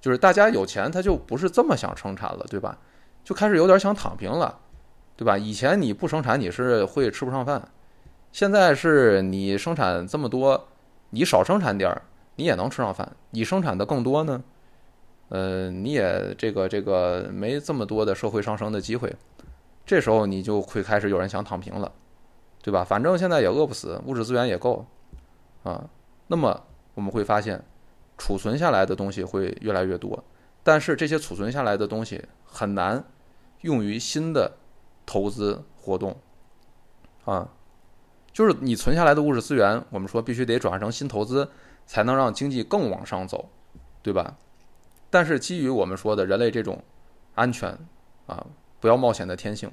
[0.02, 2.78] 就是大家有钱，他就不是这么想生产了，对吧？
[3.24, 4.60] 就开始有点想躺平了，
[5.16, 5.38] 对吧？
[5.38, 7.68] 以前你不生产你是会吃不上饭，
[8.32, 10.68] 现在是你生产这么多，
[11.10, 12.02] 你少生产点儿，
[12.36, 13.12] 你也能吃上饭。
[13.32, 14.44] 你生产的更多呢，
[15.30, 19.16] 呃，你也这个这个没这么多的社会上升的机会，
[19.86, 21.92] 这时候你就会开始有人想躺平了。
[22.62, 22.84] 对吧？
[22.84, 24.86] 反正现在也饿不死，物质资源也够，
[25.64, 25.82] 啊，
[26.28, 26.62] 那么
[26.94, 27.64] 我们会发现，
[28.20, 30.24] 储存下来的东西会越来越多，
[30.62, 33.04] 但是这些储存下来的东西很难
[33.62, 34.58] 用于新的
[35.08, 36.16] 投资活动，
[37.26, 37.50] 啊，
[38.32, 41.50] 就是你存下来的物质资源，我们说必须得转换成新投资，
[41.88, 43.50] 才能让经济更往上走，
[44.04, 44.38] 对吧？
[45.10, 46.84] 但是基于我们说的人类这种
[47.34, 47.76] 安全
[48.28, 48.46] 啊，
[48.80, 49.72] 不要冒险的天性。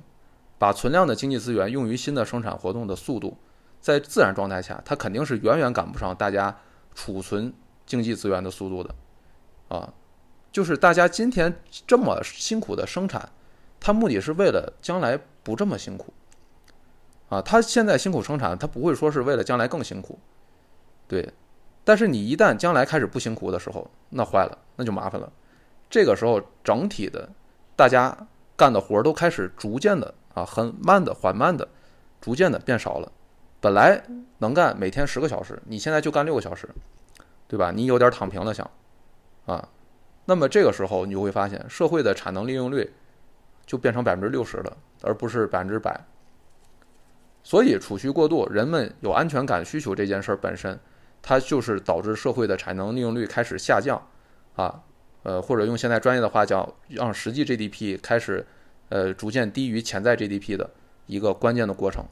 [0.59, 3.36] 把存量的经济资源用于新的生产活动的速度，
[3.78, 6.57] 在自然状态下，它肯定是远远赶不上大家
[6.94, 7.53] 储存
[7.87, 8.95] 经济资源的速度的，
[9.68, 9.95] 啊，
[10.53, 13.30] 就是大家今天这么辛苦的生产，
[13.80, 16.12] 它目的是为了将来不这么辛苦，
[17.28, 20.18] 啊，他现在辛苦生产，他不会说是为了将来更辛苦，
[21.07, 21.32] 对，
[21.84, 25.32] 但是你一旦将来开始不辛苦的时候，那坏了，那就麻烦了，
[25.89, 27.30] 这个时候整体的
[27.74, 30.12] 大家干的活都开始逐渐的。
[30.37, 31.66] 啊，很慢的、缓慢的、
[32.20, 33.11] 逐渐的变少了。
[33.59, 34.03] 本来
[34.37, 36.68] 能干每天十个小时，你现在就干六个小时，
[37.49, 37.70] 对吧？
[37.70, 38.70] 你有点躺平了，想
[39.47, 39.68] 啊。
[40.24, 42.92] 那么这个时候，你就会发现社会的产能利用率
[43.64, 46.05] 就变成百分之六十了，而不是百分之百。
[47.42, 50.78] 所以储蓄过度，人们有安全感需求这件事本身，
[51.22, 54.07] 它就是导致社会的产能利用率开始下降
[54.57, 54.82] 啊。
[55.22, 58.47] 呃，或者用现在专业的话讲，让实际 GDP 开始。
[58.88, 60.70] 呃，逐渐低于潜在 GDP 的
[61.07, 62.07] 一个关键的过程，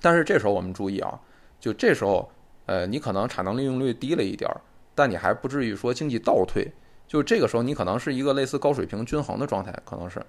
[0.00, 1.20] 但是这时候我们注意啊，
[1.58, 2.30] 就这时候，
[2.66, 4.60] 呃，你可能产能利用率低了一点儿，
[4.94, 6.70] 但你还不至于说经济倒退。
[7.08, 10.20] 就这个时候，你可能是一个类似高水平均衡的状态，可能是，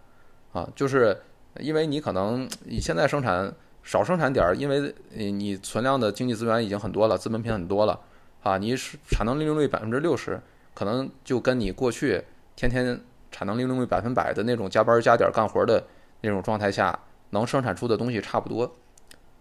[0.53, 1.19] 啊，就是
[1.59, 7.99] 因为你可能你现在生产少生产点儿，因为你存量的经济资源已经很多了，资本品很多了，
[8.43, 10.39] 啊，你是产能利用率百分之六十，
[10.75, 12.23] 可能就跟你过去
[12.55, 15.83] 天天产能利用率百分百的那种加班加点干活的
[16.21, 16.99] 那种状态下，
[17.31, 18.71] 能生产出的东西差不多，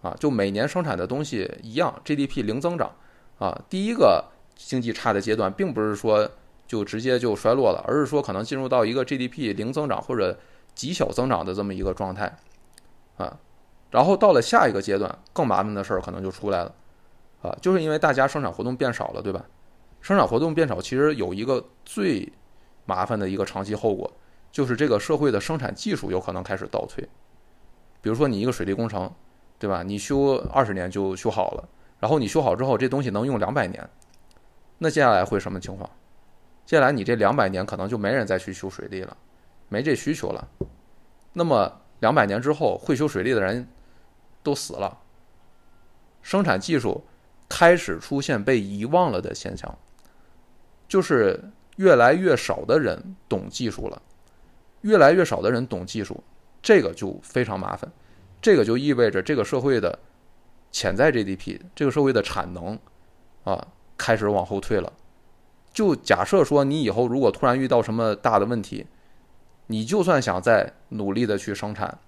[0.03, 2.91] 啊，就每年生产的东西一样，GDP 零增长，
[3.39, 4.25] 啊，第一个
[4.55, 6.31] 经济差的阶段，并不是说。
[6.69, 10.37] 就直接就衰落了，而是说可能进入到一个 GDP 零增长或者
[10.75, 12.37] 极小增长的这么一个状态，
[13.19, 13.39] 啊，
[13.93, 16.75] 然后到了下一个阶段，更麻烦的事儿可能就出来了，
[17.41, 19.45] 啊，就是因为大家生产活动变少了，对吧？
[20.01, 22.33] 生产活动变少，其实有一个最
[22.85, 24.11] 麻烦的一个长期后果，
[24.51, 27.09] 就是这个社会的生产技术有可能开始倒退。
[28.01, 29.09] 比如说你一个水利工程，
[29.59, 29.83] 对吧？
[29.83, 31.69] 你修二十年就修好了，
[32.01, 33.89] 然后你修好之后，这东西能用两百年，
[34.79, 35.89] 那接下来会什么情况？
[36.65, 39.17] 接下来你这两百年可能就没人再去修水利了，
[39.69, 40.49] 没这需求了。
[41.33, 43.69] 那么两百年之后，会修水利的人
[44.43, 44.99] 都死了，
[46.23, 47.05] 生产技术
[47.49, 49.79] 开始出现被遗忘了的现象，
[50.89, 51.41] 就是
[51.77, 54.03] 越来越少的人懂技术了，
[54.81, 56.23] 越来越少的人懂技术，
[56.61, 57.91] 这个就非常麻烦，
[58.41, 59.99] 这个就意味着这个社会的
[60.71, 62.79] 潜在 GDP，这个社会的产能
[63.45, 63.67] 啊
[63.97, 64.93] 开始往后退了。
[65.73, 68.87] 就假设说，你以后如果突然遇到什么大的问题，
[69.67, 71.99] 你就算想再努力的去生产，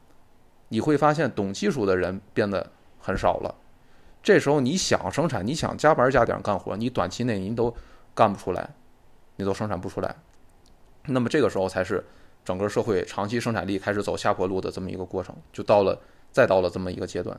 [0.69, 3.55] 你会发现懂技术的人变得很少了。
[4.23, 7.75] 这时候你想生产，你想加班加点干活，你短期内你都
[8.15, 8.71] 干不出来，
[9.37, 10.17] 你都生产不出来。
[11.07, 12.05] 那么这个时候才是
[12.45, 15.99] 整个社会长期生产力开始走下坡路的这么一个过程，就到了
[16.39, 17.37] 再到了这么一个阶段，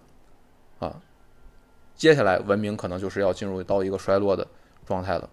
[0.79, 0.93] 啊，
[1.95, 4.45] 接下来文明可能就是要进入到一个衰落的
[4.85, 5.29] 状态了。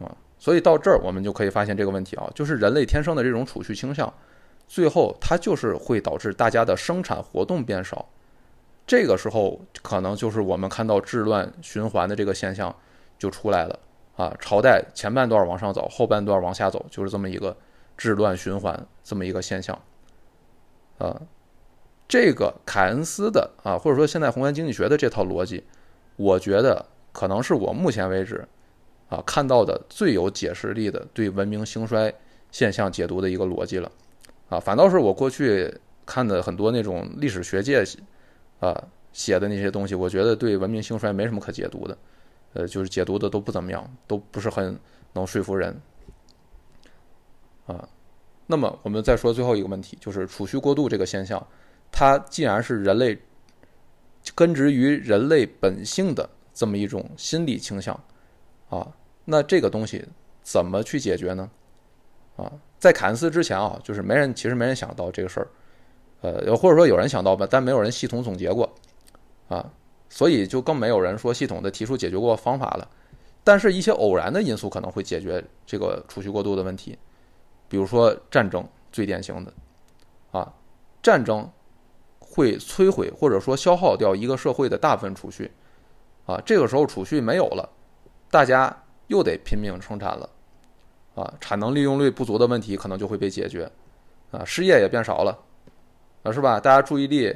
[0.00, 4.12] 啊，所以到这儿我们就可以发现这个问题啊，就是人类天生的这种储蓄倾向，
[4.66, 8.04] 最后它就是会导致大家的生产活动变少，
[8.84, 12.74] 这个时候可能就是我们看到治乱循环的这个现象
[13.16, 13.78] 就出来了
[14.16, 17.56] 啊，朝代前半段往上走，后半段往下走，就是这么一个
[17.96, 19.80] 治乱循环这么一个现象，
[20.98, 21.22] 啊，
[22.08, 25.64] 这个凯恩斯的啊，或者说现在宏观经济学的这套逻辑，
[26.16, 28.46] 我觉得可能是我目前为止。
[29.08, 32.12] 啊，看到的最有解释力的对文明兴衰
[32.50, 33.88] 现象解读的一个逻辑了，
[34.48, 35.72] 啊，反倒是我过去
[36.04, 37.84] 看的很多那种历史学界
[38.58, 38.82] 啊
[39.12, 41.96] 写的那些东西，我觉得对文明兴衰没什么可解读的，
[42.54, 44.76] 呃，就是解读的都不怎么样，都不是很
[45.12, 45.80] 能说服人，
[47.66, 47.88] 啊，
[48.48, 51.46] 那么我们再说最后一个问题，就是储蓄过度这个现象，
[51.98, 53.18] 它既然是人类
[54.34, 57.98] 根植于人类本性的这么一种心理倾向。
[58.68, 58.86] 啊，
[59.24, 60.04] 那这个东西
[60.42, 61.50] 怎么去解决呢？
[62.36, 65.48] 啊，在凯恩斯之前啊，就是没人，其实没人想到这个事儿，
[66.20, 68.70] 呃，或者说有人想到吧，但没有人系统总结过，
[69.48, 69.72] 啊，
[70.10, 72.86] 所以就更没有人说系统的提出解决过方法了。
[73.42, 76.98] 但是，一些偶然的因素可能会解决这个储蓄过度的问题，
[77.70, 79.52] 比如说战争，最典型的，
[80.32, 80.52] 啊，
[81.00, 81.50] 战争
[82.36, 85.50] 会摧毁或者说消耗掉一个社会的大部分储蓄，
[86.26, 87.66] 啊，这个时候储蓄没有了。
[88.30, 90.28] 大家又得拼命生产了，
[91.14, 93.70] 啊，产能利用率不足的问题可能就会被解决，
[94.30, 95.38] 啊，失业也变少了，
[96.24, 96.60] 啊，是吧？
[96.60, 97.34] 大家注意力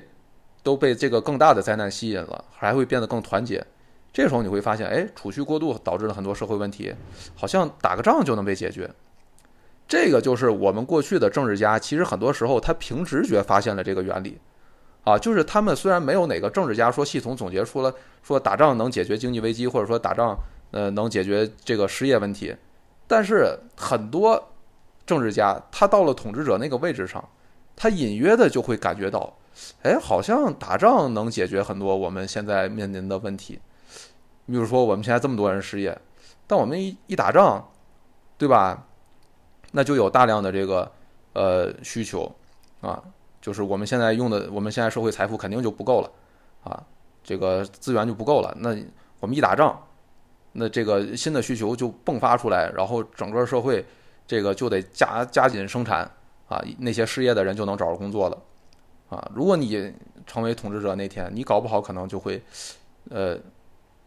[0.62, 3.66] 都被这个更大的灾难吸引了，还会变得更团结。
[4.12, 6.94] 这时候你会发现，哎，储蓄过度导致了很多社会问题，
[7.34, 8.90] 好像打个仗就能被解决。
[9.88, 14.38] 这个就是我们过去的政治家，其实很多时候他凭直觉发现了这个原理，
[15.04, 20.38] 啊，就是他们虽然没有哪个政治家说系统总结出了说打仗能解决经济危机，或者说打仗。
[20.72, 22.54] 呃，能解决这个失业问题，
[23.08, 24.52] 但是很多
[25.04, 27.28] 政治家他到了统治者那个位置上，
[27.74, 29.36] 他隐约的就会感觉到，
[29.82, 33.58] 哎，好像打仗能解决很多我们现在面临的问题。
[34.46, 35.98] 你比如说我们现在这么多人失业，
[36.46, 37.68] 但我们一一打仗，
[38.38, 38.86] 对吧？
[39.72, 40.92] 那就有大量的这个
[41.32, 42.32] 呃需求
[42.80, 43.02] 啊，
[43.40, 46.10] 就是我们现在用的，我们现在社会财富肯定就不够了
[46.64, 46.82] 啊，
[47.22, 48.54] 这个资源就不够了。
[48.58, 48.76] 那
[49.20, 49.86] 我们一打仗。
[50.52, 53.86] 那这个新的需求就迸发出来，然后整个社会
[54.26, 56.02] 这个就得加加紧生产
[56.48, 58.36] 啊，那些失业的人就能找着工作了
[59.08, 59.30] 啊。
[59.32, 59.94] 如果你
[60.26, 62.42] 成为统治者那天，你搞不好可能就会
[63.10, 63.38] 呃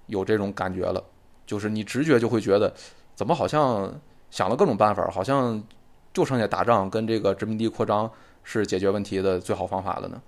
[0.07, 1.01] 有这种感觉了，
[1.45, 2.73] 就是你直觉就会觉得，
[3.15, 3.97] 怎么好像
[4.29, 5.63] 想了各种办法，好像
[6.11, 8.11] 就剩下打仗跟这个殖民地扩张
[8.43, 10.21] 是解决问题的最好方法了呢？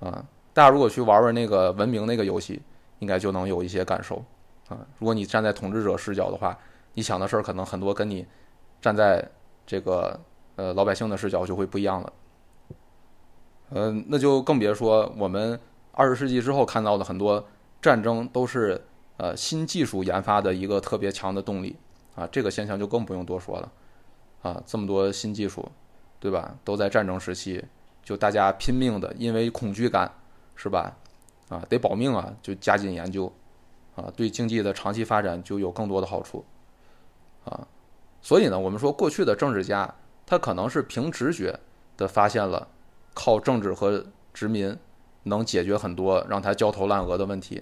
[0.00, 2.60] 啊，大家如果去玩玩那个文明那个游戏，
[3.00, 4.22] 应该就能有一些感受
[4.68, 4.78] 啊。
[4.98, 6.58] 如果你站在统治者视角的话，
[6.94, 8.26] 你想的事儿可能很多跟你
[8.80, 9.26] 站在
[9.66, 10.18] 这个
[10.56, 12.12] 呃老百姓的视角就会不一样了。
[13.70, 15.58] 嗯，那就更别说我们
[15.92, 17.46] 二十世纪之后看到的很多
[17.80, 18.82] 战争都是
[19.16, 21.76] 呃新技术研发的一个特别强的动力
[22.14, 23.72] 啊，这个现象就更不用多说了
[24.42, 25.70] 啊，这么多新技术，
[26.20, 26.54] 对吧？
[26.62, 27.64] 都在战争时期，
[28.04, 30.12] 就大家拼命的，因为恐惧感，
[30.54, 30.94] 是吧？
[31.48, 33.32] 啊，得保命啊，就加紧研究
[33.96, 36.44] 啊，对经济的长期发展就有更多的好处
[37.44, 37.66] 啊。
[38.20, 39.92] 所以呢，我们说过去的政治家，
[40.24, 41.58] 他可能是凭直觉
[41.96, 42.68] 的发现了。
[43.12, 44.74] 靠政治和殖民
[45.24, 47.60] 能解决很多让他焦头烂额的问题，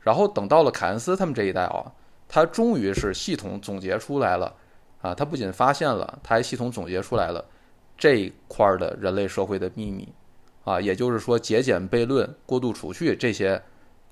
[0.00, 1.92] 然后等到了凯恩斯他们这一代啊，
[2.26, 4.52] 他终于是系统总结出来了
[5.00, 7.42] 啊，他不仅发现了，他还系统总结出来了
[7.98, 10.08] 这一块的人类社会的秘密
[10.64, 13.60] 啊，也就是说节俭悖论、过度储蓄这些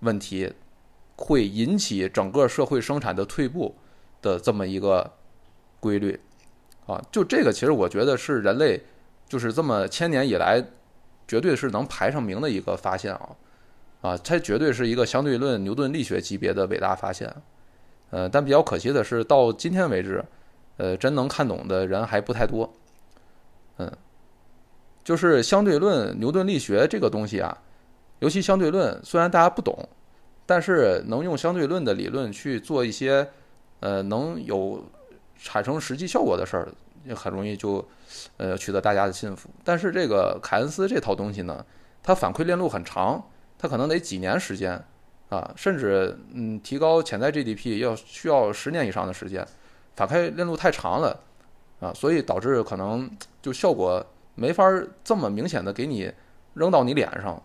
[0.01, 0.53] 问题
[1.17, 3.75] 会引起整个社会生产的退步
[4.21, 5.11] 的这么一个
[5.81, 6.21] 规律
[6.87, 8.83] 啊，就这个其实我觉得是人类
[9.27, 10.63] 就是这么千年以来。
[11.29, 13.37] 绝对是能排上名的一个发现啊，
[14.01, 17.29] 啊，它绝对是一个相对论牛顿力学级别的伟大发现，
[18.11, 20.25] 呃，但比较可惜的是，到今天为止，
[20.77, 22.73] 呃，真能看懂的人还不太多，
[23.79, 23.91] 嗯，
[25.05, 27.57] 就是相对论牛顿力学这个东西啊，
[28.21, 29.89] 尤其相对论，虽然大家不懂，
[30.45, 33.29] 但是能用相对论的理论去做一些，
[33.81, 34.85] 呃，能有
[35.39, 36.69] 产生实际效果的事儿。
[37.05, 37.87] 也很容易就，
[38.37, 39.49] 呃，取得大家的信服。
[39.63, 41.65] 但是这个凯恩斯这套东西呢，
[42.03, 43.25] 它反馈链路很长，
[43.57, 44.73] 它可能得几年时间
[45.29, 49.47] 啊，甚至嗯，提高潜在 GDP 要需要十年以上的时间，
[49.95, 51.17] 反馈链路太长了
[51.81, 53.11] 啊，所以导致可能
[53.41, 54.05] 就效果
[54.35, 54.65] 没法
[55.05, 56.13] 这么明显的给你
[56.55, 57.43] 扔到你脸上。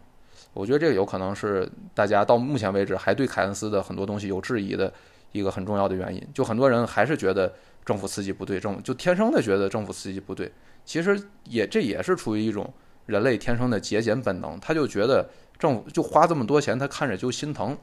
[0.54, 4.94] 我觉得这个有可能是大家到目前为止还对凯恩斯的很多东西有质疑的
[5.32, 6.22] 一个很重要的原因。
[6.34, 7.54] 就很多人还是觉得。
[7.84, 10.54] 政府刺激不对，政就天生的觉得政府刺激不对。
[10.86, 12.72] 其实也这也是出于一种
[13.08, 15.28] 人类天生的节俭本能，他就觉得
[15.58, 17.76] 政府就花这么多钱，他看着就心疼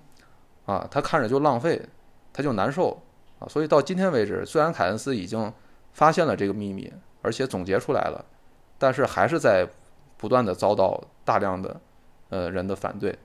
[0.67, 1.83] 啊，他看着就浪费，
[2.33, 3.03] 他就难受
[3.41, 3.49] 啊。
[3.49, 5.53] 所以到今天为止，虽然凯恩斯已经
[5.99, 6.93] 发现了这个秘密，
[7.23, 8.25] 而且总结出来了，
[8.79, 9.67] 但是还是在
[10.17, 11.81] 不断的遭到大量的
[12.29, 13.19] 呃人的反对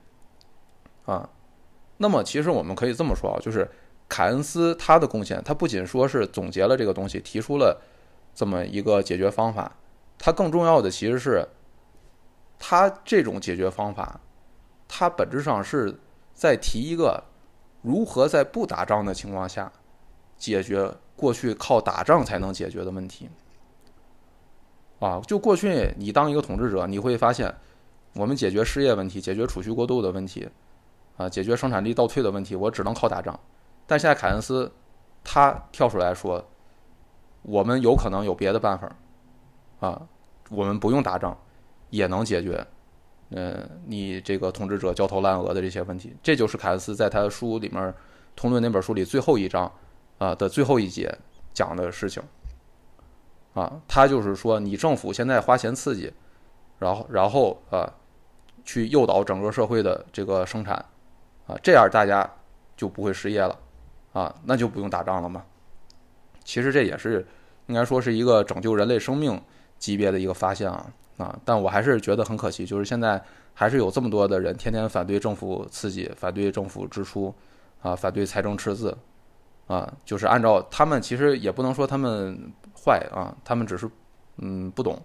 [1.06, 1.28] 啊。
[1.98, 3.70] 那么其实我们可以这么说啊，就是。
[4.06, 7.80] 凯恩斯他的贡献，他不仅说是总结了这个东西，提出了
[8.34, 9.76] 这么一个解决方法，
[10.18, 11.48] 他更重要的其实是，
[12.58, 14.20] 他这种解决方法，
[14.86, 15.98] 他本质上是
[16.34, 17.24] 在提一个
[17.80, 19.72] 如何在不打仗的情况下
[20.36, 23.28] 解决过去靠打仗才能解决的问题。
[25.00, 27.54] 啊，就过去你当一个统治者，你会发现，
[28.14, 30.48] 我们解决失业问题、解决储蓄过度的问题，
[31.16, 33.38] 啊，解决生产力倒退的问题，我只能靠打仗。
[33.86, 34.70] 但现在凯恩斯，
[35.22, 36.42] 他跳出来说，
[37.42, 38.96] 我们有可能有别的办法，
[39.80, 40.00] 啊，
[40.48, 41.36] 我们不用打仗，
[41.90, 42.66] 也能解决，
[43.30, 46.16] 嗯，你这个统治者焦头烂额的这些问题。
[46.22, 47.82] 这就是凯恩斯在他的书里面
[48.34, 49.70] 《通论》那本书里最后一章
[50.18, 51.16] 啊的最后一节
[51.52, 52.22] 讲的事情，
[53.54, 56.12] 啊，他就是说，你政府现在花钱刺激，
[56.78, 57.92] 然后然后啊，
[58.64, 60.74] 去诱导整个社会的这个生产，
[61.46, 62.28] 啊，这样大家
[62.76, 63.58] 就不会失业了。
[64.14, 65.44] 啊，那就不用打仗了嘛。
[66.44, 67.26] 其实这也是
[67.66, 69.42] 应该说是一个拯救人类生命
[69.76, 70.86] 级别的一个发现啊
[71.16, 71.36] 啊！
[71.44, 73.20] 但我还是觉得很可惜，就是现在
[73.54, 77.34] 还是有这么多的人天天反对政府刺激，反对政府支出
[77.82, 78.96] 啊，反对财政赤字
[79.66, 82.38] 啊，就是按照他们其实也不能说他们
[82.74, 83.90] 坏啊，他们只是
[84.38, 85.00] 嗯不懂，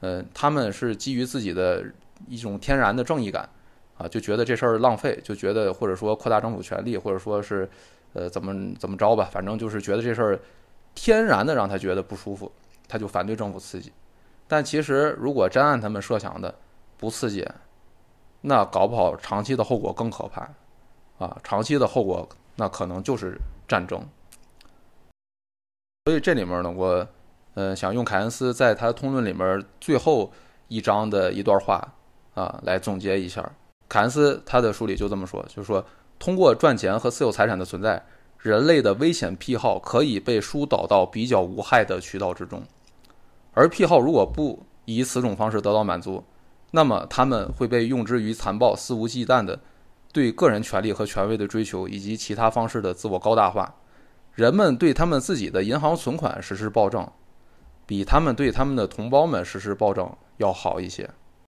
[0.00, 1.84] 嗯，他们是基于自己的
[2.26, 3.48] 一种天然的正义感
[3.96, 7.68] 啊，就觉得这事儿浪费，就觉得或者说扩大政府权力，或者说是。
[8.14, 10.40] 呃，怎么怎么着吧，反正就是觉得这事儿
[10.94, 12.50] 天然的让他觉得不舒服，
[12.88, 13.92] 他就反对政府刺激。
[14.48, 16.52] 但其实如果真按他们设想的
[16.96, 17.46] 不刺激，
[18.40, 20.48] 那搞不好长期的后果更可怕
[21.18, 21.36] 啊！
[21.44, 22.26] 长期的后果
[22.56, 23.36] 那可能就是
[23.68, 24.00] 战争。
[26.06, 27.06] 所以这里面呢，我
[27.54, 30.32] 呃想用凯恩斯在他的通论里面最后
[30.66, 31.94] 一章的一段话
[32.34, 33.48] 啊来总结一下。
[33.88, 35.84] 凯恩斯他的书里就这么说，就是说。
[36.20, 38.04] 通过赚钱和私有财产的存在，
[38.38, 42.60] 人类的危险癖好可以被疏导到比较无害的渠道之中。
[43.54, 46.24] 而癖好如果不以此种方式得到满足，
[46.72, 49.60] 那么他们会被用之于残暴、肆无忌惮的
[50.18, 53.72] 对个人权利和权威的追求，以及其他方式的自我高大化。
[54.34, 57.08] 人们对他们自己的银行存款实施暴政，
[57.86, 61.08] 比他们对他们的同胞们实施暴政要好一些。